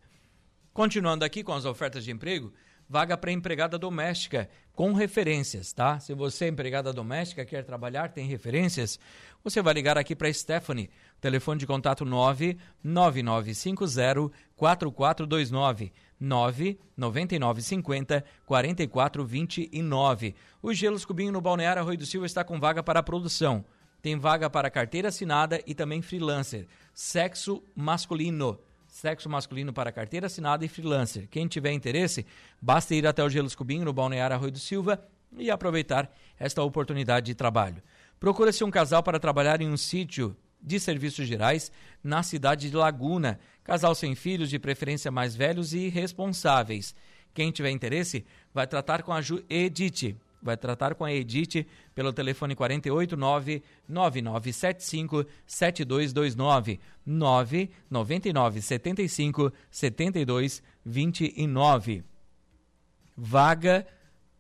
Continuando 0.72 1.24
aqui 1.24 1.42
com 1.42 1.52
as 1.52 1.64
ofertas 1.64 2.04
de 2.04 2.10
emprego, 2.10 2.52
vaga 2.88 3.16
para 3.16 3.32
empregada 3.32 3.78
doméstica 3.78 4.48
com 4.74 4.92
referências, 4.92 5.72
tá? 5.72 5.98
Se 6.00 6.14
você 6.14 6.46
é 6.46 6.48
empregada 6.48 6.92
doméstica, 6.92 7.44
quer 7.44 7.64
trabalhar, 7.64 8.10
tem 8.10 8.26
referências, 8.26 8.98
você 9.42 9.62
vai 9.62 9.74
ligar 9.74 9.96
aqui 9.96 10.14
para 10.14 10.32
Stephanie. 10.32 10.90
Telefone 11.20 11.58
de 11.58 11.66
contato 11.66 12.04
99950 12.04 14.30
4429 14.56 15.92
99950 16.18 18.24
4429. 18.46 20.34
O 20.62 20.72
Gelos 20.72 21.04
Cubinho 21.04 21.32
no 21.32 21.40
Balneário 21.40 21.82
Arroio 21.82 21.98
do 21.98 22.06
Silva 22.06 22.26
está 22.26 22.42
com 22.42 22.58
vaga 22.58 22.82
para 22.82 23.02
produção. 23.02 23.64
Tem 24.00 24.18
vaga 24.18 24.48
para 24.48 24.70
carteira 24.70 25.08
assinada 25.08 25.60
e 25.66 25.74
também 25.74 26.00
freelancer. 26.00 26.66
Sexo 26.94 27.62
masculino. 27.74 28.58
Sexo 28.86 29.28
masculino 29.28 29.72
para 29.72 29.92
carteira 29.92 30.26
assinada 30.26 30.64
e 30.64 30.68
freelancer. 30.68 31.28
Quem 31.28 31.46
tiver 31.46 31.72
interesse, 31.72 32.26
basta 32.60 32.94
ir 32.94 33.06
até 33.06 33.22
o 33.22 33.28
Gelos 33.28 33.54
Cubinho 33.54 33.84
no 33.84 33.92
Balneário 33.92 34.34
Arroio 34.34 34.52
do 34.52 34.58
Silva 34.58 35.04
e 35.36 35.50
aproveitar 35.50 36.10
esta 36.38 36.62
oportunidade 36.62 37.26
de 37.26 37.34
trabalho. 37.34 37.82
Procura-se 38.18 38.64
um 38.64 38.70
casal 38.70 39.02
para 39.02 39.20
trabalhar 39.20 39.60
em 39.60 39.68
um 39.68 39.76
sítio 39.76 40.34
de 40.62 40.78
serviços 40.78 41.26
gerais 41.26 41.70
na 42.02 42.22
cidade 42.22 42.70
de 42.70 42.76
Laguna. 42.76 43.38
Casal 43.64 43.94
sem 43.94 44.14
filhos, 44.14 44.50
de 44.50 44.58
preferência 44.58 45.10
mais 45.10 45.34
velhos 45.34 45.72
e 45.72 45.88
responsáveis. 45.88 46.94
Quem 47.32 47.50
tiver 47.50 47.70
interesse, 47.70 48.24
vai 48.52 48.66
tratar 48.66 49.02
com 49.02 49.12
a 49.12 49.20
Ju 49.20 49.44
Edith 49.48 50.16
vai 50.42 50.56
tratar 50.56 50.94
com 50.94 51.04
a 51.04 51.12
Edith 51.12 51.66
pelo 51.94 52.12
telefone 52.12 52.54
489 52.54 53.62
9975 53.88 55.26
7229 55.46 56.80
999 57.04 58.62
75 58.62 59.52
72 59.70 60.62
29. 60.84 62.04
Vaga 63.16 63.86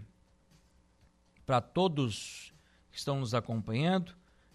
para 1.46 1.60
todos 1.60 2.49
que 2.90 2.98
estão 2.98 3.18
nos 3.18 3.34
acompanhando. 3.34 4.12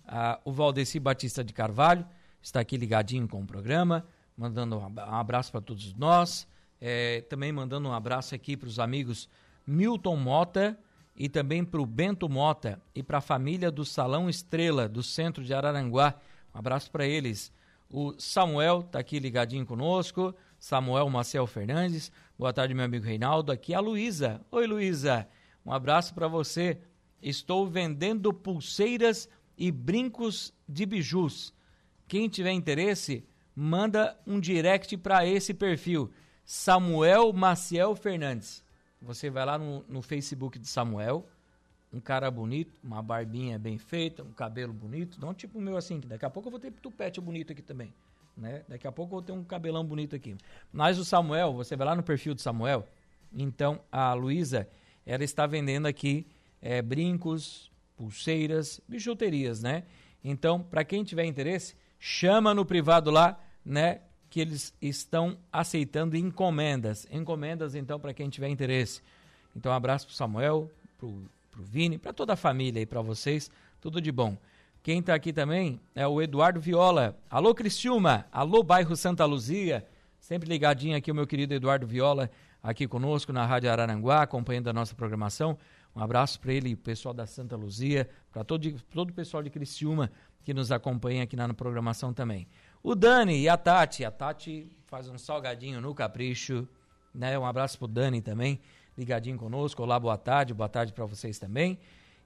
Ah, 0.07 0.39
o 0.43 0.51
Valdeci 0.51 0.99
Batista 0.99 1.43
de 1.43 1.53
Carvalho 1.53 2.05
está 2.41 2.59
aqui 2.59 2.77
ligadinho 2.77 3.27
com 3.27 3.41
o 3.41 3.45
programa 3.45 4.05
mandando 4.37 4.77
um 4.77 4.99
abraço 4.99 5.51
para 5.51 5.61
todos 5.61 5.93
nós. 5.93 6.47
É, 6.79 7.21
também 7.21 7.51
mandando 7.51 7.87
um 7.87 7.93
abraço 7.93 8.35
aqui 8.35 8.57
para 8.57 8.67
os 8.67 8.79
amigos 8.79 9.29
Milton 9.65 10.17
Mota 10.17 10.77
e 11.15 11.29
também 11.29 11.63
para 11.63 11.81
o 11.81 11.85
Bento 11.85 12.27
Mota 12.27 12.81
e 12.93 13.01
para 13.01 13.19
a 13.19 13.21
família 13.21 13.71
do 13.71 13.85
Salão 13.85 14.29
Estrela, 14.29 14.87
do 14.87 15.01
centro 15.01 15.43
de 15.43 15.53
Araranguá. 15.53 16.15
Um 16.53 16.59
abraço 16.59 16.91
para 16.91 17.05
eles. 17.05 17.51
O 17.89 18.13
Samuel 18.19 18.81
está 18.81 18.99
aqui 18.99 19.19
ligadinho 19.19 19.65
conosco. 19.65 20.35
Samuel 20.59 21.09
Marcel 21.09 21.47
Fernandes. 21.47 22.11
Boa 22.37 22.51
tarde, 22.51 22.73
meu 22.73 22.83
amigo 22.83 23.05
Reinaldo. 23.05 23.51
Aqui 23.51 23.73
é 23.73 23.77
a 23.77 23.79
Luísa. 23.79 24.41
Oi, 24.51 24.67
Luísa. 24.67 25.27
Um 25.65 25.71
abraço 25.71 26.13
para 26.13 26.27
você. 26.27 26.79
Estou 27.25 27.65
vendendo 27.65 28.31
pulseiras 28.31 29.27
e 29.57 29.71
brincos 29.71 30.53
de 30.69 30.85
bijus. 30.85 31.51
Quem 32.07 32.29
tiver 32.29 32.51
interesse, 32.51 33.27
manda 33.55 34.15
um 34.27 34.39
direct 34.39 34.95
para 34.97 35.25
esse 35.25 35.51
perfil, 35.51 36.11
Samuel 36.45 37.33
Maciel 37.33 37.95
Fernandes. 37.95 38.63
Você 39.01 39.31
vai 39.31 39.43
lá 39.43 39.57
no, 39.57 39.83
no 39.89 40.03
Facebook 40.03 40.59
de 40.59 40.67
Samuel, 40.67 41.27
um 41.91 41.99
cara 41.99 42.29
bonito, 42.29 42.79
uma 42.83 43.01
barbinha 43.01 43.57
bem 43.57 43.79
feita, 43.79 44.21
um 44.21 44.31
cabelo 44.31 44.71
bonito, 44.71 45.19
não 45.19 45.33
tipo 45.33 45.57
o 45.57 45.61
meu 45.61 45.77
assim, 45.77 45.99
que 45.99 46.07
daqui 46.07 46.25
a 46.25 46.29
pouco 46.29 46.49
eu 46.49 46.51
vou 46.51 46.59
ter 46.59 46.71
tupete 46.73 47.19
bonito 47.19 47.53
aqui 47.53 47.63
também, 47.63 47.91
né? 48.37 48.63
Daqui 48.69 48.85
a 48.85 48.91
pouco 48.91 49.15
eu 49.15 49.15
vou 49.15 49.23
ter 49.23 49.31
um 49.31 49.43
cabelão 49.43 49.83
bonito 49.83 50.15
aqui. 50.15 50.37
Mas 50.71 50.99
o 50.99 51.03
Samuel, 51.03 51.53
você 51.53 51.75
vai 51.75 51.87
lá 51.87 51.95
no 51.95 52.03
perfil 52.03 52.35
do 52.35 52.41
Samuel, 52.41 52.87
então 53.33 53.81
a 53.91 54.13
Luísa, 54.13 54.69
ela 55.07 55.23
está 55.23 55.47
vendendo 55.47 55.87
aqui 55.87 56.27
é, 56.65 56.81
brincos, 56.81 57.71
pulseiras, 57.95 58.81
bijuterias, 58.87 59.61
né? 59.61 59.83
Então, 60.23 60.59
para 60.59 60.83
quem 60.83 61.03
tiver 61.03 61.23
interesse, 61.25 61.75
chama 61.99 62.55
no 62.55 62.65
privado 62.65 63.11
lá, 63.11 63.39
né? 63.63 63.99
Que 64.31 64.39
eles 64.39 64.73
estão 64.81 65.37
aceitando 65.53 66.17
encomendas. 66.17 67.07
Encomendas, 67.11 67.75
então, 67.75 67.99
para 67.99 68.15
quem 68.15 68.29
tiver 68.29 68.49
interesse. 68.49 69.03
Então, 69.55 69.71
um 69.71 69.75
abraço 69.75 70.07
pro 70.07 70.15
Samuel, 70.15 70.71
pro, 70.97 71.29
pro 71.51 71.61
Vini, 71.61 71.99
para 71.99 72.11
toda 72.11 72.33
a 72.33 72.35
família 72.35 72.81
e 72.81 72.85
para 72.87 72.99
vocês. 72.99 73.51
Tudo 73.79 74.01
de 74.01 74.11
bom. 74.11 74.35
Quem 74.81 75.01
está 75.01 75.13
aqui 75.13 75.31
também 75.31 75.79
é 75.93 76.07
o 76.07 76.19
Eduardo 76.19 76.59
Viola. 76.59 77.15
Alô, 77.29 77.53
Criciúma. 77.53 78.25
Alô, 78.31 78.63
bairro 78.63 78.95
Santa 78.95 79.23
Luzia. 79.23 79.85
Sempre 80.19 80.49
ligadinho 80.49 80.97
aqui 80.97 81.11
o 81.11 81.15
meu 81.15 81.27
querido 81.27 81.53
Eduardo 81.53 81.85
Viola, 81.85 82.31
aqui 82.63 82.87
conosco 82.87 83.31
na 83.31 83.45
Rádio 83.45 83.71
Araranguá, 83.71 84.23
acompanhando 84.23 84.67
a 84.67 84.73
nossa 84.73 84.95
programação. 84.95 85.55
Um 85.95 86.01
abraço 86.01 86.39
para 86.39 86.51
ele, 86.51 86.75
pessoal 86.75 87.13
da 87.13 87.25
Santa 87.25 87.55
Luzia, 87.55 88.09
para 88.31 88.43
todo, 88.43 88.69
todo 88.93 89.11
o 89.11 89.13
pessoal 89.13 89.41
de 89.41 89.49
Criciúma 89.49 90.11
que 90.43 90.53
nos 90.53 90.71
acompanha 90.71 91.23
aqui 91.23 91.35
na 91.35 91.51
programação 91.53 92.13
também. 92.13 92.47
O 92.83 92.93
Dani 92.93 93.39
e 93.39 93.49
a 93.49 93.57
Tati. 93.57 94.03
A 94.03 94.11
Tati 94.11 94.75
faz 94.85 95.07
um 95.07 95.17
salgadinho 95.17 95.79
no 95.79 95.95
capricho. 95.95 96.67
Né? 97.13 97.39
Um 97.39 97.45
abraço 97.45 97.79
pro 97.79 97.87
Dani 97.87 98.21
também, 98.21 98.59
ligadinho 98.97 99.37
conosco. 99.37 99.81
Olá, 99.81 99.99
boa 99.99 100.17
tarde. 100.17 100.53
Boa 100.53 100.69
tarde 100.69 100.91
para 100.91 101.05
vocês 101.05 101.39
também. 101.39 101.79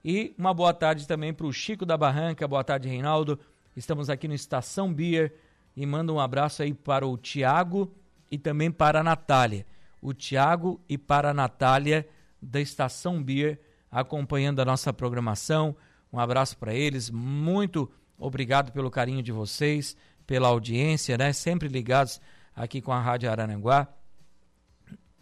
E 0.04 0.34
uma 0.38 0.54
boa 0.54 0.74
tarde 0.74 1.08
também 1.08 1.34
para 1.34 1.46
o 1.46 1.54
Chico 1.54 1.86
da 1.86 1.96
Barranca. 1.96 2.48
Boa 2.48 2.64
tarde, 2.64 2.90
Reinaldo. 2.90 3.40
Estamos 3.76 4.10
aqui 4.10 4.28
no 4.28 4.34
Estação 4.34 4.92
Beer 4.92 5.34
e 5.76 5.86
manda 5.86 6.12
um 6.12 6.20
abraço 6.20 6.64
aí 6.64 6.74
para 6.74 7.06
o 7.06 7.16
Tiago 7.18 7.94
e 8.32 8.38
também 8.38 8.72
para 8.72 9.02
a 9.02 9.04
Natália. 9.04 9.66
O 10.02 10.14
Tiago 10.14 10.82
e 10.90 10.98
para 10.98 11.30
a 11.30 11.34
Natália 11.34 12.08
da 12.42 12.60
Estação 12.60 13.22
Beer 13.22 13.60
acompanhando 13.92 14.60
a 14.60 14.66
nossa 14.66 14.94
programação. 14.94 15.76
Um 16.12 16.20
abraço 16.20 16.58
para 16.58 16.74
eles. 16.74 17.10
Muito 17.10 17.92
obrigado 18.18 18.72
pelo 18.72 18.90
carinho 18.92 19.24
de 19.24 19.32
vocês 19.32 19.96
pela 20.30 20.48
audiência, 20.48 21.18
né? 21.18 21.34
Sempre 21.34 21.68
ligados 21.68 22.22
aqui 22.56 22.82
com 22.82 22.92
a 22.92 23.02
Rádio 23.02 23.32
Araranguá. 23.32 23.88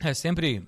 É 0.02 0.14
sempre 0.14 0.68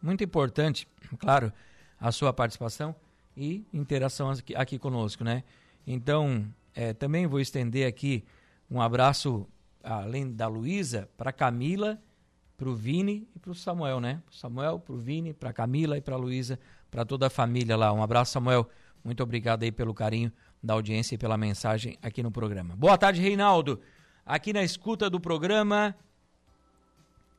muito 0.00 0.22
importante, 0.22 0.86
claro, 1.18 1.52
a 2.00 2.12
sua 2.12 2.32
participação 2.32 2.94
e 3.36 3.66
interação 3.72 4.30
aqui, 4.30 4.54
aqui 4.54 4.78
conosco, 4.78 5.24
né? 5.24 5.42
Então, 5.84 6.46
é, 6.72 6.92
também 6.92 7.26
vou 7.26 7.40
estender 7.40 7.84
aqui 7.84 8.24
um 8.70 8.80
abraço, 8.80 9.44
além 9.82 10.30
da 10.30 10.46
Luísa, 10.46 11.08
para 11.16 11.32
Camila, 11.32 12.00
para 12.60 12.68
o 12.68 12.74
Vini 12.74 13.26
e 13.34 13.38
para 13.38 13.52
o 13.52 13.54
Samuel, 13.54 14.00
né? 14.00 14.20
Pro 14.26 14.36
Samuel, 14.36 14.78
para 14.78 14.94
o 14.94 14.98
Vini, 14.98 15.32
para 15.32 15.50
Camila 15.50 15.96
e 15.96 16.02
para 16.02 16.14
a 16.14 16.18
Luísa, 16.18 16.60
para 16.90 17.06
toda 17.06 17.28
a 17.28 17.30
família 17.30 17.74
lá. 17.74 17.90
Um 17.90 18.02
abraço, 18.02 18.32
Samuel. 18.32 18.68
Muito 19.02 19.22
obrigado 19.22 19.62
aí 19.62 19.72
pelo 19.72 19.94
carinho 19.94 20.30
da 20.62 20.74
audiência 20.74 21.14
e 21.14 21.18
pela 21.18 21.38
mensagem 21.38 21.96
aqui 22.02 22.22
no 22.22 22.30
programa. 22.30 22.76
Boa 22.76 22.98
tarde, 22.98 23.18
Reinaldo. 23.18 23.80
Aqui 24.26 24.52
na 24.52 24.62
escuta 24.62 25.08
do 25.08 25.18
programa 25.18 25.96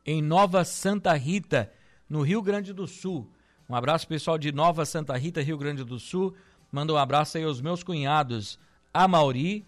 em 0.03 0.23
Nova 0.23 0.65
Santa 0.65 1.13
Rita, 1.13 1.71
no 2.09 2.23
Rio 2.23 2.41
Grande 2.41 2.73
do 2.73 2.87
Sul. 2.87 3.29
Um 3.69 3.75
abraço 3.75 4.07
pessoal 4.07 4.39
de 4.39 4.51
Nova 4.51 4.85
Santa 4.85 5.15
Rita, 5.15 5.39
Rio 5.39 5.55
Grande 5.59 5.83
do 5.83 5.99
Sul. 5.99 6.33
Manda 6.71 6.93
um 6.93 6.97
abraço 6.97 7.37
aí 7.37 7.43
aos 7.43 7.61
meus 7.61 7.83
cunhados, 7.83 8.57
a 8.91 9.07
Mauri 9.07 9.67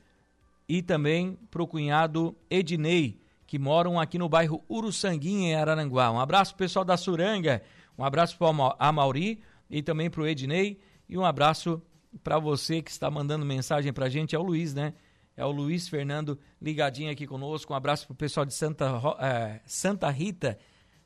e 0.67 0.81
também 0.81 1.37
para 1.51 1.61
o 1.61 1.67
cunhado 1.67 2.35
Ednei, 2.49 3.21
que 3.53 3.59
moram 3.59 3.99
aqui 3.99 4.17
no 4.17 4.27
bairro 4.27 4.65
Uruçanguinha, 4.67 5.51
em 5.51 5.55
Araranguá. 5.55 6.09
Um 6.09 6.19
abraço 6.19 6.55
pessoal 6.55 6.83
da 6.83 6.97
Suranga, 6.97 7.61
um 7.95 8.03
abraço 8.03 8.35
para 8.35 8.47
a 8.79 8.91
Mauri 8.91 9.41
e 9.69 9.83
também 9.83 10.09
para 10.09 10.23
o 10.23 10.27
Ednei 10.27 10.79
e 11.07 11.15
um 11.19 11.23
abraço 11.23 11.79
para 12.23 12.39
você 12.39 12.81
que 12.81 12.89
está 12.89 13.11
mandando 13.11 13.45
mensagem 13.45 13.93
para 13.93 14.07
a 14.07 14.09
gente, 14.09 14.35
é 14.35 14.39
o 14.39 14.41
Luiz, 14.41 14.73
né? 14.73 14.95
É 15.37 15.45
o 15.45 15.51
Luiz 15.51 15.87
Fernando 15.87 16.39
ligadinho 16.59 17.11
aqui 17.11 17.27
conosco. 17.27 17.73
Um 17.73 17.75
abraço 17.75 18.07
para 18.07 18.13
o 18.13 18.15
pessoal 18.15 18.43
de 18.43 18.55
Santa, 18.55 18.99
é, 19.19 19.59
Santa 19.67 20.09
Rita, 20.09 20.57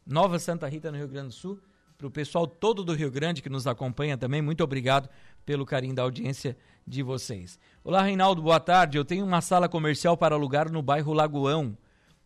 Nova 0.06 0.40
Santa 0.40 0.70
Rita, 0.70 0.90
no 0.90 0.98
Rio 0.98 1.10
Grande 1.10 1.28
do 1.28 1.34
Sul 1.34 1.60
para 1.98 2.08
o 2.08 2.12
pessoal 2.12 2.48
todo 2.48 2.82
do 2.82 2.94
Rio 2.94 3.12
Grande 3.12 3.42
que 3.42 3.50
nos 3.50 3.68
acompanha 3.68 4.18
também, 4.18 4.42
muito 4.42 4.64
obrigado 4.64 5.10
pelo 5.46 5.66
carinho 5.66 5.96
da 5.96 6.04
audiência 6.04 6.56
de 6.88 7.04
vocês. 7.04 7.60
Olá, 7.84 8.04
Reinaldo, 8.04 8.42
boa 8.42 8.60
tarde. 8.62 8.98
Eu 8.98 9.04
tenho 9.04 9.26
uma 9.26 9.42
sala 9.42 9.68
comercial 9.68 10.16
para 10.16 10.34
alugar 10.34 10.72
no 10.72 10.82
bairro 10.82 11.12
Lagoão. 11.12 11.78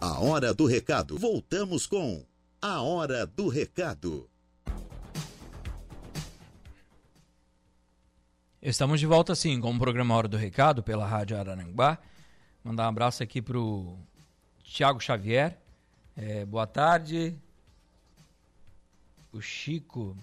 A 0.00 0.20
hora 0.20 0.52
do 0.52 0.66
recado. 0.66 1.16
Voltamos 1.16 1.86
com 1.86 2.24
a 2.60 2.82
hora 2.82 3.24
do 3.24 3.48
recado. 3.48 4.28
Estamos 8.60 8.98
de 8.98 9.06
volta 9.06 9.34
sim 9.34 9.58
com 9.60 9.70
o 9.70 9.78
programa 9.78 10.14
Hora 10.14 10.28
do 10.28 10.36
Recado 10.36 10.82
pela 10.82 11.06
Rádio 11.06 11.38
Araranguá. 11.38 11.98
Mandar 12.62 12.84
um 12.84 12.88
abraço 12.88 13.22
aqui 13.22 13.40
pro 13.40 13.96
Tiago 14.62 15.00
Xavier. 15.00 15.58
É, 16.16 16.44
boa 16.44 16.66
tarde. 16.66 17.34
O 19.32 19.40
Chico, 19.40 20.16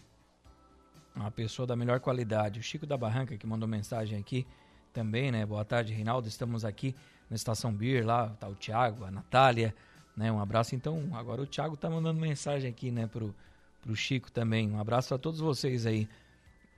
uma 1.21 1.31
pessoa 1.31 1.65
da 1.65 1.75
melhor 1.75 1.99
qualidade. 1.99 2.59
O 2.59 2.63
Chico 2.63 2.85
da 2.85 2.95
Barranca 2.95 3.37
que 3.37 3.47
mandou 3.47 3.67
mensagem 3.67 4.17
aqui 4.17 4.45
também, 4.93 5.31
né? 5.31 5.45
Boa 5.45 5.65
tarde, 5.65 5.93
Reinaldo. 5.93 6.27
Estamos 6.27 6.63
aqui 6.63 6.95
na 7.29 7.35
Estação 7.35 7.73
Bir, 7.73 8.05
lá 8.05 8.29
tá 8.39 8.47
o 8.47 8.55
Tiago, 8.55 9.03
a 9.03 9.11
Natália, 9.11 9.73
né? 10.15 10.31
Um 10.31 10.39
abraço. 10.39 10.75
Então, 10.75 11.09
agora 11.13 11.41
o 11.41 11.45
Tiago 11.45 11.75
tá 11.75 11.89
mandando 11.89 12.19
mensagem 12.19 12.69
aqui, 12.69 12.91
né, 12.91 13.07
pro, 13.07 13.35
pro 13.81 13.95
Chico 13.95 14.31
também. 14.31 14.69
Um 14.69 14.79
abraço 14.79 15.13
a 15.13 15.17
todos 15.17 15.39
vocês 15.39 15.85
aí. 15.85 16.07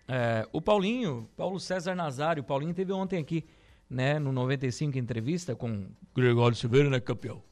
É, 0.07 0.47
o 0.51 0.61
Paulinho, 0.61 1.29
Paulo 1.37 1.59
César 1.59 1.93
Nazário, 1.93 2.41
o 2.41 2.45
Paulinho 2.45 2.73
teve 2.73 2.91
ontem 2.91 3.19
aqui 3.19 3.45
né, 3.89 4.17
no 4.17 4.31
95 4.31 4.97
entrevista 4.97 5.55
com 5.55 5.87
Gregório 6.15 6.55
Silveira, 6.55 6.89
né, 6.89 6.99
campeão? 6.99 7.43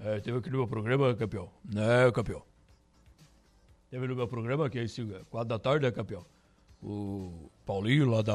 É, 0.00 0.20
teve 0.20 0.38
aqui 0.38 0.48
no 0.48 0.58
meu 0.58 0.68
programa, 0.68 1.14
campeão. 1.14 1.50
Né, 1.64 2.10
campeão? 2.12 2.47
Teve 3.90 4.06
no 4.06 4.14
meu 4.14 4.28
programa, 4.28 4.68
que 4.68 4.78
é 4.78 4.84
esse 4.84 5.02
quatro 5.30 5.48
da 5.48 5.58
tarde, 5.58 5.86
né, 5.86 5.90
campeão? 5.90 6.24
O 6.82 7.50
Paulinho 7.64 8.10
lá 8.10 8.20
da. 8.20 8.34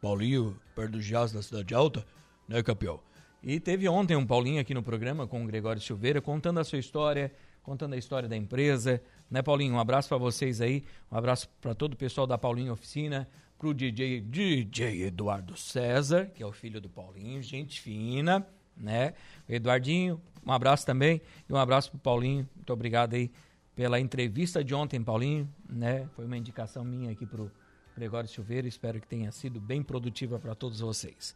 Paulinho, 0.00 0.60
perto 0.76 0.92
do 0.92 1.00
Jazz 1.00 1.32
da 1.32 1.42
Cidade 1.42 1.74
Alta, 1.74 2.04
né, 2.46 2.62
campeão? 2.62 3.00
E 3.42 3.58
teve 3.58 3.88
ontem 3.88 4.14
um 4.14 4.26
Paulinho 4.26 4.60
aqui 4.60 4.74
no 4.74 4.82
programa 4.82 5.26
com 5.26 5.42
o 5.42 5.46
Gregório 5.46 5.80
Silveira, 5.80 6.20
contando 6.20 6.60
a 6.60 6.64
sua 6.64 6.78
história, 6.78 7.32
contando 7.62 7.94
a 7.94 7.96
história 7.96 8.28
da 8.28 8.36
empresa. 8.36 9.02
Né, 9.30 9.40
Paulinho? 9.40 9.74
Um 9.74 9.78
abraço 9.78 10.06
para 10.08 10.18
vocês 10.18 10.60
aí, 10.60 10.84
um 11.10 11.16
abraço 11.16 11.48
para 11.62 11.74
todo 11.74 11.94
o 11.94 11.96
pessoal 11.96 12.26
da 12.26 12.36
Paulinho 12.36 12.72
Oficina, 12.74 13.26
pro 13.58 13.72
DJ, 13.72 14.20
DJ 14.20 15.04
Eduardo 15.04 15.56
César, 15.56 16.26
que 16.26 16.42
é 16.42 16.46
o 16.46 16.52
filho 16.52 16.78
do 16.78 16.90
Paulinho, 16.90 17.42
gente 17.42 17.80
fina, 17.80 18.46
né? 18.76 19.14
Eduardinho, 19.48 20.20
um 20.46 20.52
abraço 20.52 20.84
também 20.84 21.22
e 21.48 21.52
um 21.52 21.56
abraço 21.56 21.90
pro 21.90 21.98
Paulinho. 21.98 22.46
Muito 22.54 22.70
obrigado 22.70 23.14
aí 23.14 23.30
pela 23.74 23.98
entrevista 23.98 24.62
de 24.62 24.74
ontem, 24.74 25.02
Paulinho, 25.02 25.52
né? 25.68 26.08
Foi 26.14 26.24
uma 26.24 26.36
indicação 26.36 26.84
minha 26.84 27.10
aqui 27.10 27.26
pro 27.26 27.50
Gregório 27.96 28.28
Silveira, 28.28 28.66
espero 28.66 29.00
que 29.00 29.06
tenha 29.06 29.30
sido 29.32 29.60
bem 29.60 29.82
produtiva 29.82 30.38
para 30.38 30.54
todos 30.54 30.80
vocês. 30.80 31.34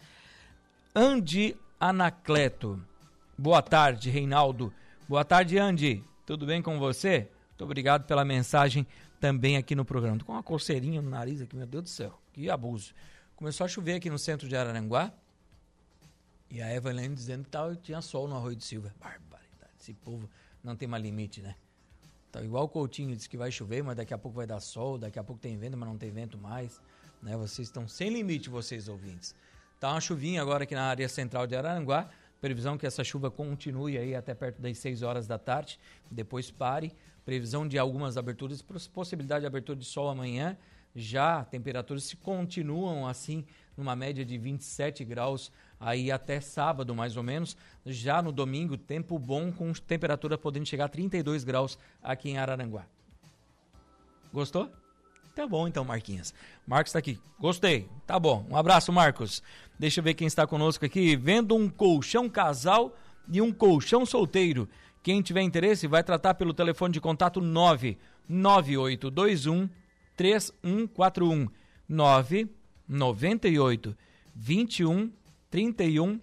Andy 0.95 1.57
Anacleto. 1.79 2.83
Boa 3.37 3.63
tarde, 3.63 4.11
Reinaldo. 4.11 4.73
Boa 5.09 5.25
tarde, 5.25 5.59
Andy. 5.59 6.05
Tudo 6.27 6.47
bem 6.47 6.61
com 6.61 6.79
você? 6.79 7.29
Muito 7.51 7.65
obrigado 7.65 8.05
pela 8.07 8.25
mensagem 8.25 8.87
também 9.21 9.57
aqui 9.57 9.75
no 9.75 9.85
programa. 9.85 10.19
Tô 10.19 10.25
com 10.25 10.33
uma 10.33 10.43
coceirinha 10.43 11.01
no 11.01 11.11
nariz 11.11 11.41
aqui, 11.41 11.57
meu 11.57 11.67
Deus 11.67 11.85
do 11.85 11.89
céu, 11.89 12.21
que 12.33 12.51
abuso. 12.51 12.93
Começou 13.37 13.65
a 13.65 13.69
chover 13.69 13.95
aqui 13.95 14.11
no 14.11 14.19
centro 14.19 14.49
de 14.49 14.57
Araranguá. 14.57 15.13
E 16.51 16.63
a 16.63 16.75
Evelyn 16.75 17.15
dizendo 17.15 17.45
que 17.45 17.51
tava, 17.51 17.77
tinha 17.77 18.01
sol 18.01 18.27
no 18.27 18.35
Arroio 18.35 18.57
de 18.57 18.65
Silva. 18.65 18.93
Barbaridade. 18.99 19.73
Esse 19.79 19.93
povo 19.93 20.29
não 20.63 20.75
tem 20.75 20.89
mais 20.89 21.03
limite, 21.03 21.41
né? 21.41 21.55
Tá 22.31 22.43
igual 22.43 22.65
o 22.65 22.69
Coutinho 22.69 23.17
disse 23.17 23.29
que 23.29 23.37
vai 23.37 23.51
chover, 23.51 23.83
mas 23.83 23.97
daqui 23.97 24.13
a 24.13 24.19
pouco 24.19 24.37
vai 24.37 24.47
dar 24.47 24.61
sol, 24.61 24.99
daqui 24.99 25.19
a 25.19 25.25
pouco 25.25 25.41
tem 25.41 25.57
vento, 25.57 25.77
mas 25.77 25.89
não 25.89 25.97
tem 25.97 26.11
vento 26.11 26.37
mais. 26.37 26.81
Né? 27.23 27.37
Vocês 27.37 27.69
estão 27.69 27.89
sem 27.89 28.11
limite, 28.11 28.51
vocês 28.51 28.89
ouvintes. 28.89 29.35
Tá 29.81 29.93
uma 29.93 30.01
chuvinha 30.01 30.43
agora 30.43 30.65
aqui 30.65 30.75
na 30.75 30.85
área 30.85 31.09
central 31.09 31.47
de 31.47 31.57
Araranguá. 31.57 32.09
Previsão 32.41 32.79
que 32.79 32.87
essa 32.87 33.03
chuva 33.03 33.31
continue 33.31 33.99
aí 33.99 34.15
até 34.15 34.35
perto 34.35 34.61
das 34.61 34.79
6 34.79 35.03
horas 35.03 35.27
da 35.27 35.39
tarde, 35.39 35.79
depois 36.09 36.51
pare 36.51 36.95
previsão 37.29 37.69
de 37.69 37.77
algumas 37.77 38.17
aberturas, 38.17 38.63
possibilidade 38.63 39.43
de 39.43 39.47
abertura 39.47 39.79
de 39.79 39.85
sol 39.85 40.09
amanhã. 40.09 40.57
Já 40.97 41.45
temperaturas 41.45 42.05
se 42.05 42.17
continuam 42.17 43.07
assim, 43.07 43.45
numa 43.77 43.95
média 43.95 44.25
de 44.25 44.39
27 44.39 45.05
graus 45.05 45.53
aí 45.81 46.11
até 46.11 46.41
sábado, 46.41 46.95
mais 46.95 47.17
ou 47.17 47.23
menos. 47.23 47.57
Já 47.85 48.21
no 48.21 48.33
domingo, 48.33 48.77
tempo 48.77 49.19
bom, 49.19 49.53
com 49.53 49.73
temperatura 49.73 50.37
podendo 50.37 50.67
chegar 50.67 50.87
a 50.87 50.89
32 50.89 51.45
graus 51.45 51.79
aqui 52.03 52.31
em 52.31 52.39
Araranguá. 52.39 52.85
Gostou? 54.33 54.69
Tá 55.35 55.47
bom 55.47 55.69
então, 55.69 55.85
Marquinhos. 55.85 56.33
Marcos 56.67 56.91
está 56.91 56.99
aqui. 56.99 57.21
Gostei. 57.39 57.89
Tá 58.07 58.19
bom. 58.19 58.45
Um 58.51 58.57
abraço, 58.57 58.93
Marcos. 58.93 59.43
Deixa 59.79 60.01
eu 60.01 60.05
ver 60.05 60.15
quem 60.15 60.27
está 60.27 60.45
conosco 60.47 60.85
aqui. 60.85 61.15
Vendo 61.15 61.55
um 61.55 61.69
colchão 61.69 62.29
casal 62.29 62.97
e 63.31 63.41
um 63.41 63.53
colchão 63.53 64.05
solteiro. 64.05 64.69
Quem 65.01 65.23
tiver 65.23 65.43
interesse, 65.43 65.87
vai 65.87 66.03
tratar 66.03 66.35
pelo 66.35 66.53
telefone 66.53 66.93
de 66.93 67.01
contato 67.01 67.41
99821 67.41 69.71
3141 70.17 71.49
998 71.89 73.97
21 74.35 75.13
31 75.51 76.21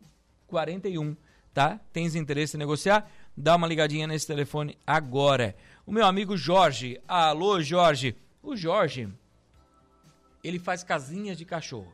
41, 0.47 1.15
tá? 1.53 1.79
Tens 1.91 2.15
interesse 2.15 2.55
em 2.55 2.59
negociar? 2.59 3.09
Dá 3.35 3.55
uma 3.55 3.67
ligadinha 3.67 4.07
nesse 4.07 4.27
telefone 4.27 4.77
agora. 4.85 5.55
O 5.85 5.91
meu 5.91 6.05
amigo 6.05 6.37
Jorge, 6.37 7.01
alô 7.07 7.61
Jorge. 7.61 8.15
O 8.41 8.55
Jorge, 8.55 9.09
ele 10.43 10.59
faz 10.59 10.83
casinhas 10.83 11.37
de 11.37 11.45
cachorro. 11.45 11.91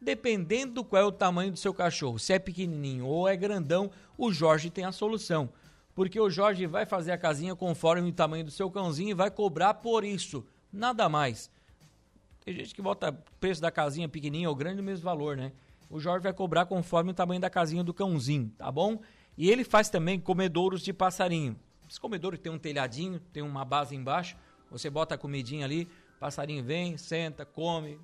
Dependendo 0.00 0.74
do 0.74 0.84
qual 0.84 1.02
é 1.02 1.04
o 1.06 1.12
tamanho 1.12 1.50
do 1.50 1.56
seu 1.56 1.72
cachorro, 1.72 2.18
se 2.18 2.34
é 2.34 2.38
pequenininho 2.38 3.06
ou 3.06 3.26
é 3.26 3.34
grandão, 3.34 3.90
o 4.18 4.30
Jorge 4.30 4.70
tem 4.70 4.84
a 4.84 4.92
solução 4.92 5.48
porque 5.94 6.18
o 6.18 6.28
Jorge 6.28 6.66
vai 6.66 6.84
fazer 6.84 7.12
a 7.12 7.18
casinha 7.18 7.54
conforme 7.54 8.08
o 8.08 8.12
tamanho 8.12 8.44
do 8.44 8.50
seu 8.50 8.70
cãozinho 8.70 9.10
e 9.10 9.14
vai 9.14 9.30
cobrar 9.30 9.74
por 9.74 10.04
isso, 10.04 10.44
nada 10.72 11.08
mais. 11.08 11.50
Tem 12.44 12.52
gente 12.52 12.74
que 12.74 12.82
bota 12.82 13.12
preço 13.40 13.62
da 13.62 13.70
casinha 13.70 14.08
pequenininha 14.08 14.48
ou 14.48 14.56
grande 14.56 14.78
no 14.78 14.82
mesmo 14.82 15.04
valor, 15.04 15.36
né? 15.36 15.52
O 15.88 16.00
Jorge 16.00 16.22
vai 16.22 16.32
cobrar 16.32 16.66
conforme 16.66 17.10
o 17.10 17.14
tamanho 17.14 17.40
da 17.40 17.50
casinha 17.50 17.84
do 17.84 17.94
cãozinho, 17.94 18.52
tá 18.56 18.70
bom? 18.70 19.00
E 19.36 19.50
ele 19.50 19.64
faz 19.64 19.88
também 19.88 20.18
comedouros 20.18 20.82
de 20.82 20.92
passarinho. 20.92 21.56
Esse 21.88 22.00
comedouro 22.00 22.38
tem 22.38 22.52
um 22.52 22.58
telhadinho, 22.58 23.20
tem 23.32 23.42
uma 23.42 23.64
base 23.64 23.94
embaixo, 23.94 24.36
você 24.70 24.88
bota 24.88 25.14
a 25.14 25.18
comidinha 25.18 25.64
ali, 25.64 25.88
passarinho 26.18 26.64
vem, 26.64 26.96
senta, 26.96 27.44
come, 27.44 27.98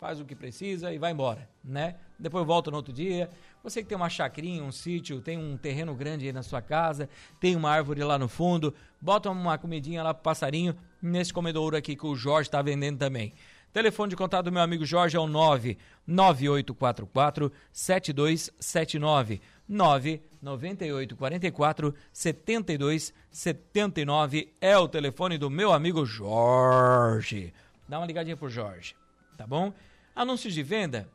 faz 0.00 0.18
o 0.18 0.24
que 0.24 0.34
precisa 0.34 0.92
e 0.92 0.98
vai 0.98 1.12
embora, 1.12 1.48
né? 1.62 1.96
Depois 2.18 2.46
volta 2.46 2.70
no 2.70 2.78
outro 2.78 2.92
dia. 2.92 3.28
Você 3.62 3.82
que 3.82 3.88
tem 3.88 3.96
uma 3.96 4.08
chacrinha, 4.08 4.64
um 4.64 4.72
sítio, 4.72 5.20
tem 5.20 5.38
um 5.38 5.58
terreno 5.58 5.94
grande 5.94 6.26
aí 6.26 6.32
na 6.32 6.42
sua 6.42 6.62
casa, 6.62 7.08
tem 7.38 7.54
uma 7.54 7.70
árvore 7.70 8.02
lá 8.02 8.18
no 8.18 8.26
fundo, 8.26 8.74
bota 9.00 9.30
uma 9.30 9.58
comidinha 9.58 10.02
lá 10.02 10.14
pro 10.14 10.22
passarinho, 10.22 10.74
nesse 11.02 11.32
comedouro 11.32 11.76
aqui 11.76 11.94
que 11.94 12.06
o 12.06 12.16
Jorge 12.16 12.48
está 12.48 12.62
vendendo 12.62 12.98
também. 12.98 13.34
Telefone 13.72 14.10
de 14.10 14.16
contato 14.16 14.46
do 14.46 14.52
meu 14.52 14.62
amigo 14.62 14.84
Jorge 14.84 15.16
é 15.16 15.20
o 15.20 15.28
99844 15.28 17.52
7279 17.72 19.40
99844 19.68 21.94
7279 22.12 24.52
é 24.60 24.76
o 24.76 24.88
telefone 24.88 25.38
do 25.38 25.48
meu 25.48 25.72
amigo 25.72 26.04
Jorge. 26.04 27.54
Dá 27.88 28.00
uma 28.00 28.06
ligadinha 28.06 28.36
pro 28.36 28.50
Jorge, 28.50 28.96
tá 29.36 29.46
bom? 29.46 29.72
Anúncios 30.16 30.52
de 30.52 30.64
venda, 30.64 31.08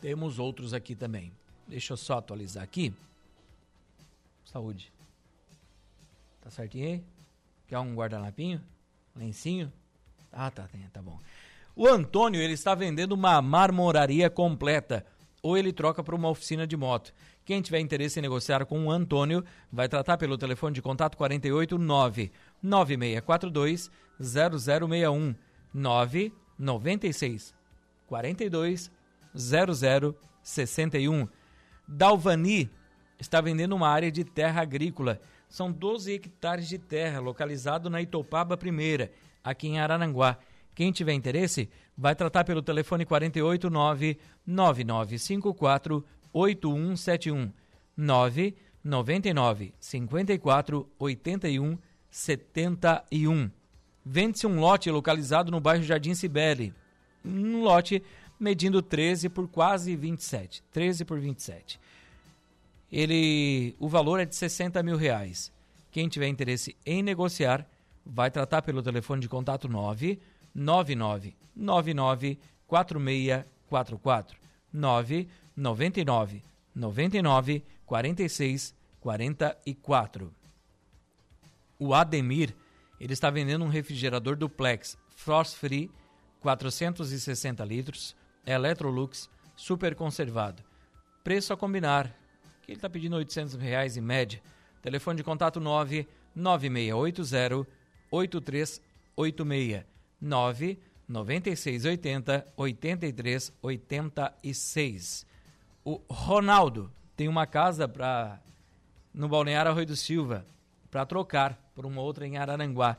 temos 0.00 0.38
outros 0.38 0.72
aqui 0.72 0.94
também. 0.94 1.34
Deixa 1.68 1.92
eu 1.92 1.98
só 1.98 2.16
atualizar 2.18 2.62
aqui. 2.62 2.94
Saúde. 4.44 4.92
Tá 6.40 6.50
certinho 6.50 6.86
aí? 6.86 7.04
Quer 7.66 7.78
um 7.78 7.94
guardanapinho? 7.94 8.62
Lencinho? 9.14 9.70
Ah, 10.38 10.50
tá, 10.50 10.68
tá 10.92 11.00
bom. 11.00 11.18
O 11.74 11.86
Antônio, 11.86 12.40
ele 12.40 12.52
está 12.52 12.74
vendendo 12.74 13.12
uma 13.12 13.40
marmoraria 13.40 14.28
completa 14.28 15.04
ou 15.42 15.56
ele 15.56 15.72
troca 15.72 16.04
para 16.04 16.14
uma 16.14 16.28
oficina 16.28 16.66
de 16.66 16.76
moto. 16.76 17.14
Quem 17.44 17.62
tiver 17.62 17.80
interesse 17.80 18.18
em 18.18 18.22
negociar 18.22 18.66
com 18.66 18.84
o 18.84 18.90
Antônio, 18.90 19.42
vai 19.72 19.88
tratar 19.88 20.18
pelo 20.18 20.36
telefone 20.36 20.74
de 20.74 20.82
contato 20.82 21.16
489 21.16 22.30
9642 22.62 23.90
0061 24.20 25.34
996 25.72 27.54
42 28.06 28.90
0061. 29.34 31.28
Dalvani 31.88 32.70
está 33.18 33.40
vendendo 33.40 33.74
uma 33.74 33.88
área 33.88 34.10
de 34.10 34.24
terra 34.24 34.60
agrícola. 34.62 35.20
São 35.48 35.70
12 35.70 36.12
hectares 36.12 36.68
de 36.68 36.78
terra, 36.78 37.20
localizado 37.20 37.88
na 37.88 38.02
Itopaba 38.02 38.56
Primeira, 38.56 39.12
aqui 39.46 39.68
em 39.68 39.78
Araranguá. 39.78 40.36
Quem 40.74 40.92
tiver 40.92 41.14
interesse, 41.14 41.70
vai 41.96 42.14
tratar 42.14 42.44
pelo 42.44 42.60
telefone 42.60 43.06
489 43.06 44.18
9954 44.44 46.04
8171 46.32 47.52
999 47.96 49.72
54 49.78 50.90
81 50.98 51.78
71. 52.10 53.50
Vende-se 54.04 54.46
um 54.46 54.60
lote 54.60 54.90
localizado 54.90 55.50
no 55.50 55.60
bairro 55.60 55.82
Jardim 55.82 56.14
Cibele. 56.14 56.74
Um 57.24 57.62
lote 57.62 58.02
medindo 58.38 58.82
13 58.82 59.28
por 59.28 59.48
quase 59.48 59.96
27. 59.96 60.62
13 60.72 61.04
por 61.04 61.18
27. 61.18 61.80
Ele, 62.92 63.74
o 63.78 63.88
valor 63.88 64.20
é 64.20 64.24
de 64.24 64.36
60 64.36 64.82
mil 64.82 64.96
reais. 64.96 65.52
Quem 65.90 66.08
tiver 66.08 66.28
interesse 66.28 66.76
em 66.84 67.02
negociar, 67.02 67.66
vai 68.06 68.30
tratar 68.30 68.62
pelo 68.62 68.82
telefone 68.82 69.20
de 69.20 69.28
contato 69.28 69.68
9 69.68 70.20
99 70.54 71.36
99 71.54 72.38
4644 72.66 74.38
9 74.72 75.28
99 75.56 76.42
99 76.74 77.64
46 77.84 78.74
44. 79.00 80.34
O 81.78 81.94
Ademir, 81.94 82.54
ele 82.98 83.12
está 83.12 83.30
vendendo 83.30 83.64
um 83.64 83.68
refrigerador 83.68 84.36
duplex 84.36 84.96
Frost 85.14 85.56
Free 85.56 85.90
460 86.40 87.64
litros 87.64 88.16
Electrolux 88.44 89.28
super 89.54 89.94
conservado. 89.94 90.62
Preço 91.22 91.52
a 91.52 91.56
combinar, 91.56 92.08
que 92.62 92.72
ele 92.72 92.78
está 92.78 92.88
pedindo 92.88 93.16
800 93.16 93.54
reais 93.54 93.96
em 93.96 94.00
média. 94.00 94.40
Telefone 94.82 95.16
de 95.16 95.24
contato 95.24 95.60
9 95.60 96.06
9680 96.34 97.66
8386 98.10 99.84
9 100.20 100.78
9680 101.08 102.46
8386. 102.56 105.24
O 105.84 106.00
Ronaldo 106.10 106.90
tem 107.16 107.28
uma 107.28 107.46
casa 107.46 107.86
para 107.86 108.40
no 109.14 109.28
Balneário 109.28 109.70
Arroio 109.70 109.86
do 109.86 109.94
Silva 109.96 110.44
para 110.90 111.06
trocar 111.06 111.56
por 111.74 111.86
uma 111.86 112.02
outra 112.02 112.26
em 112.26 112.36
Araranguá. 112.36 112.96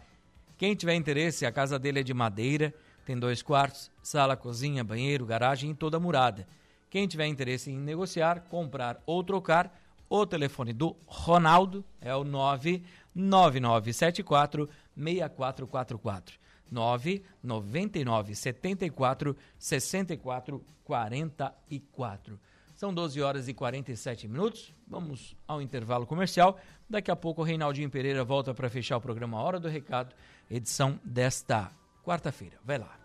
Quem 0.57 0.73
tiver 0.75 0.95
interesse, 0.95 1.45
a 1.45 1.51
casa 1.51 1.77
dele 1.77 1.99
é 1.99 2.03
de 2.03 2.13
madeira 2.13 2.73
tem 3.07 3.17
dois 3.17 3.41
quartos, 3.41 3.89
sala, 4.03 4.35
cozinha, 4.35 4.83
banheiro, 4.83 5.25
garagem 5.25 5.71
e 5.71 5.73
toda 5.73 5.97
murada. 5.97 6.45
Quem 6.89 7.07
tiver 7.07 7.25
interesse 7.25 7.71
em 7.71 7.77
negociar, 7.77 8.41
comprar 8.49 9.01
ou 9.05 9.23
trocar, 9.23 9.73
o 10.09 10.25
telefone 10.25 10.73
do 10.73 10.93
Ronaldo 11.05 11.85
é 12.01 12.13
o 12.13 12.25
99974 12.25 14.69
6444. 14.97 16.39
999 16.69 18.35
74 18.35 19.37
64 19.57 20.65
44. 20.83 22.39
São 22.75 22.93
12 22.93 23.21
horas 23.21 23.47
e 23.47 23.53
47 23.53 24.27
minutos. 24.27 24.73
Vamos 24.87 25.35
ao 25.47 25.61
intervalo 25.61 26.05
comercial. 26.05 26.59
Daqui 26.89 27.09
a 27.09 27.15
pouco 27.15 27.41
o 27.41 27.43
Reinaldinho 27.43 27.89
Pereira 27.89 28.23
volta 28.23 28.53
para 28.53 28.69
fechar 28.69 28.97
o 28.97 29.01
programa 29.01 29.41
Hora 29.41 29.59
do 29.59 29.67
Recado, 29.67 30.13
edição 30.49 30.99
desta 31.03 31.71
quarta-feira. 32.03 32.57
Vai 32.63 32.77
lá. 32.77 32.97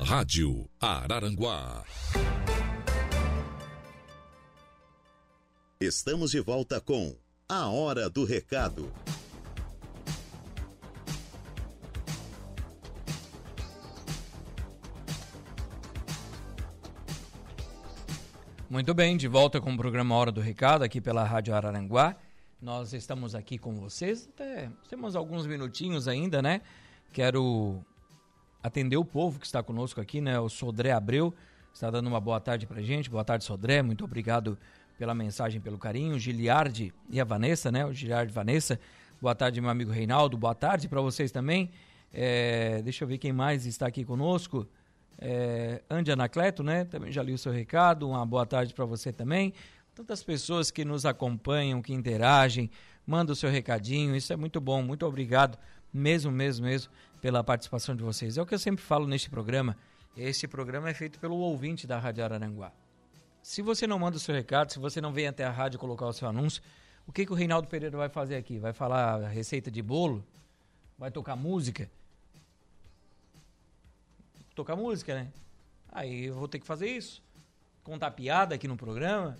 Rádio 0.00 0.68
Araranguá. 0.80 1.84
Estamos 5.80 6.30
de 6.30 6.40
volta 6.40 6.80
com 6.80 7.16
A 7.48 7.68
Hora 7.68 8.08
do 8.08 8.24
Recado. 8.24 8.92
Muito 18.74 18.92
bem, 18.92 19.16
de 19.16 19.28
volta 19.28 19.60
com 19.60 19.72
o 19.72 19.76
programa 19.76 20.16
Hora 20.16 20.32
do 20.32 20.40
Recado 20.40 20.82
aqui 20.82 21.00
pela 21.00 21.22
Rádio 21.22 21.54
Araranguá. 21.54 22.16
Nós 22.60 22.92
estamos 22.92 23.32
aqui 23.32 23.56
com 23.56 23.72
vocês, 23.76 24.28
até 24.34 24.68
temos 24.88 25.14
alguns 25.14 25.46
minutinhos 25.46 26.08
ainda, 26.08 26.42
né? 26.42 26.60
Quero 27.12 27.80
atender 28.60 28.96
o 28.96 29.04
povo 29.04 29.38
que 29.38 29.46
está 29.46 29.62
conosco 29.62 30.00
aqui, 30.00 30.20
né? 30.20 30.40
O 30.40 30.48
Sodré 30.48 30.90
Abreu 30.90 31.32
está 31.72 31.88
dando 31.88 32.08
uma 32.08 32.18
boa 32.18 32.40
tarde 32.40 32.66
pra 32.66 32.82
gente. 32.82 33.08
Boa 33.08 33.24
tarde, 33.24 33.44
Sodré. 33.44 33.80
Muito 33.80 34.02
obrigado 34.02 34.58
pela 34.98 35.14
mensagem, 35.14 35.60
pelo 35.60 35.78
carinho. 35.78 36.18
Giliardi 36.18 36.92
e 37.08 37.20
a 37.20 37.24
Vanessa, 37.24 37.70
né? 37.70 37.86
O 37.86 37.92
Giliardi 37.92 38.32
e 38.32 38.34
Vanessa. 38.34 38.80
Boa 39.22 39.36
tarde, 39.36 39.60
meu 39.60 39.70
amigo 39.70 39.92
Reinaldo. 39.92 40.36
Boa 40.36 40.52
tarde 40.52 40.88
para 40.88 41.00
vocês 41.00 41.30
também. 41.30 41.70
É, 42.12 42.82
deixa 42.82 43.04
eu 43.04 43.08
ver 43.08 43.18
quem 43.18 43.32
mais 43.32 43.66
está 43.66 43.86
aqui 43.86 44.04
conosco. 44.04 44.66
É, 45.18 45.82
Andy 45.88 46.12
Anacleto, 46.12 46.62
né? 46.62 46.84
Também 46.84 47.12
já 47.12 47.22
li 47.22 47.32
o 47.32 47.38
seu 47.38 47.52
recado. 47.52 48.08
Uma 48.08 48.24
boa 48.24 48.46
tarde 48.46 48.74
para 48.74 48.84
você 48.84 49.12
também. 49.12 49.52
Tantas 49.94 50.22
pessoas 50.22 50.70
que 50.70 50.84
nos 50.84 51.06
acompanham, 51.06 51.80
que 51.80 51.92
interagem, 51.92 52.70
mandam 53.06 53.32
o 53.32 53.36
seu 53.36 53.50
recadinho. 53.50 54.16
Isso 54.16 54.32
é 54.32 54.36
muito 54.36 54.60
bom. 54.60 54.82
Muito 54.82 55.06
obrigado 55.06 55.58
mesmo, 55.92 56.32
mesmo, 56.32 56.66
mesmo, 56.66 56.92
pela 57.20 57.44
participação 57.44 57.94
de 57.94 58.02
vocês. 58.02 58.36
É 58.36 58.42
o 58.42 58.46
que 58.46 58.54
eu 58.54 58.58
sempre 58.58 58.84
falo 58.84 59.06
neste 59.06 59.30
programa. 59.30 59.76
Esse 60.16 60.48
programa 60.48 60.90
é 60.90 60.94
feito 60.94 61.18
pelo 61.18 61.36
ouvinte 61.36 61.86
da 61.86 61.98
Rádio 61.98 62.24
Araranguá. 62.24 62.72
Se 63.42 63.62
você 63.62 63.86
não 63.86 63.98
manda 63.98 64.16
o 64.16 64.20
seu 64.20 64.34
recado, 64.34 64.72
se 64.72 64.78
você 64.78 65.00
não 65.00 65.12
vem 65.12 65.26
até 65.26 65.44
a 65.44 65.50
rádio 65.50 65.78
colocar 65.78 66.06
o 66.06 66.12
seu 66.12 66.26
anúncio, 66.26 66.62
o 67.06 67.12
que, 67.12 67.26
que 67.26 67.32
o 67.32 67.34
Reinaldo 67.34 67.68
Pereira 67.68 67.96
vai 67.96 68.08
fazer 68.08 68.36
aqui? 68.36 68.58
Vai 68.58 68.72
falar 68.72 69.28
receita 69.28 69.70
de 69.70 69.82
bolo? 69.82 70.24
Vai 70.98 71.10
tocar 71.10 71.36
música? 71.36 71.90
Tocar 74.54 74.76
música, 74.76 75.14
né? 75.14 75.32
Aí 75.90 76.26
eu 76.26 76.34
vou 76.34 76.48
ter 76.48 76.58
que 76.58 76.66
fazer 76.66 76.88
isso. 76.88 77.22
Contar 77.82 78.10
piada 78.12 78.54
aqui 78.54 78.68
no 78.68 78.76
programa. 78.76 79.36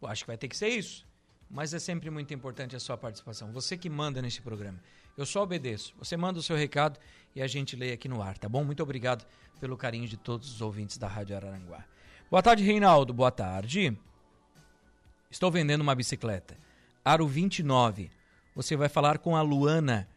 Eu 0.00 0.08
acho 0.08 0.24
que 0.24 0.28
vai 0.28 0.36
ter 0.36 0.48
que 0.48 0.56
ser 0.56 0.68
isso 0.68 1.06
mas 1.52 1.74
é 1.74 1.78
sempre 1.78 2.08
muito 2.08 2.32
importante 2.32 2.74
a 2.74 2.80
sua 2.80 2.96
participação. 2.96 3.52
Você 3.52 3.76
que 3.76 3.90
manda 3.90 4.22
neste 4.22 4.40
programa. 4.40 4.80
Eu 5.18 5.26
só 5.26 5.42
obedeço. 5.42 5.94
Você 5.98 6.16
manda 6.16 6.38
o 6.38 6.42
seu 6.42 6.56
recado 6.56 6.98
e 7.36 7.42
a 7.42 7.46
gente 7.46 7.76
lê 7.76 7.92
aqui 7.92 8.08
no 8.08 8.22
ar, 8.22 8.38
tá 8.38 8.48
bom? 8.48 8.64
Muito 8.64 8.82
obrigado 8.82 9.26
pelo 9.60 9.76
carinho 9.76 10.08
de 10.08 10.16
todos 10.16 10.50
os 10.50 10.62
ouvintes 10.62 10.96
da 10.96 11.06
Rádio 11.06 11.36
Araranguá. 11.36 11.84
Boa 12.30 12.42
tarde, 12.42 12.64
Reinaldo. 12.64 13.12
Boa 13.12 13.30
tarde. 13.30 13.96
Estou 15.30 15.50
vendendo 15.50 15.82
uma 15.82 15.94
bicicleta. 15.94 16.56
Aro 17.04 17.28
29. 17.28 18.10
Você 18.56 18.74
vai 18.74 18.88
falar 18.88 19.18
com 19.18 19.36
a 19.36 19.42
Luana. 19.42 20.08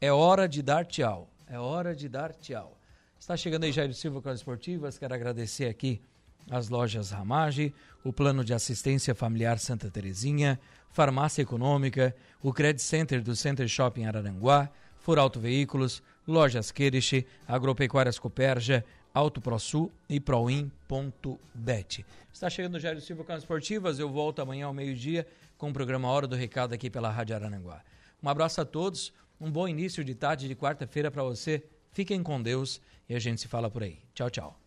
É 0.00 0.10
hora 0.10 0.48
de 0.48 0.60
dar 0.60 0.84
tchau. 0.84 1.30
É 1.46 1.56
hora 1.56 1.94
de 1.94 2.08
dar 2.08 2.34
tchau. 2.34 2.76
Está 3.16 3.36
chegando 3.36 3.62
aí 3.62 3.70
Jair 3.70 3.94
Silva 3.94 4.20
com 4.20 4.28
as 4.28 4.40
esportivas. 4.40 4.98
Quero 4.98 5.14
agradecer 5.14 5.66
aqui 5.66 6.02
as 6.50 6.68
lojas 6.68 7.12
Ramage, 7.12 7.72
o 8.02 8.12
Plano 8.12 8.44
de 8.44 8.52
Assistência 8.52 9.14
Familiar 9.14 9.56
Santa 9.60 9.88
Terezinha, 9.88 10.58
Farmácia 10.90 11.42
Econômica, 11.42 12.12
o 12.42 12.52
Credit 12.52 12.82
Center 12.82 13.22
do 13.22 13.36
Center 13.36 13.68
Shopping 13.68 14.04
Araranguá, 14.04 14.68
Furauto 14.98 15.38
Veículos, 15.38 16.02
Lojas 16.26 16.72
Queriche, 16.72 17.24
Agropecuárias 17.46 18.18
Coperja, 18.18 18.84
Auto 19.14 19.40
ProSul 19.40 19.92
e 20.08 20.18
Proin.bet. 20.18 22.04
Está 22.32 22.50
chegando 22.50 22.74
o 22.74 22.80
Jair 22.80 23.00
Silva 23.00 23.22
com 23.22 23.32
as 23.32 23.42
esportivas. 23.42 24.00
Eu 24.00 24.10
volto 24.10 24.42
amanhã 24.42 24.66
ao 24.66 24.74
meio-dia 24.74 25.24
com 25.64 25.70
o 25.70 25.72
programa 25.72 26.08
Hora 26.08 26.26
do 26.26 26.36
Recado 26.36 26.74
aqui 26.74 26.90
pela 26.90 27.10
Rádio 27.10 27.34
Araranguá. 27.34 27.82
Um 28.22 28.28
abraço 28.28 28.60
a 28.60 28.66
todos, 28.66 29.14
um 29.40 29.50
bom 29.50 29.66
início 29.66 30.04
de 30.04 30.14
tarde 30.14 30.46
de 30.46 30.54
quarta-feira 30.54 31.10
para 31.10 31.22
você. 31.22 31.64
Fiquem 31.90 32.22
com 32.22 32.42
Deus 32.42 32.82
e 33.08 33.14
a 33.14 33.18
gente 33.18 33.40
se 33.40 33.48
fala 33.48 33.70
por 33.70 33.82
aí. 33.82 33.98
Tchau, 34.14 34.28
tchau. 34.28 34.60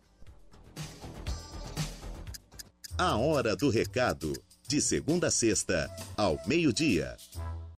A 2.98 3.16
Hora 3.16 3.54
do 3.54 3.70
Recado, 3.70 4.32
de 4.66 4.80
segunda 4.80 5.28
a 5.28 5.30
sexta, 5.30 5.88
ao 6.16 6.36
meio-dia. 6.48 7.16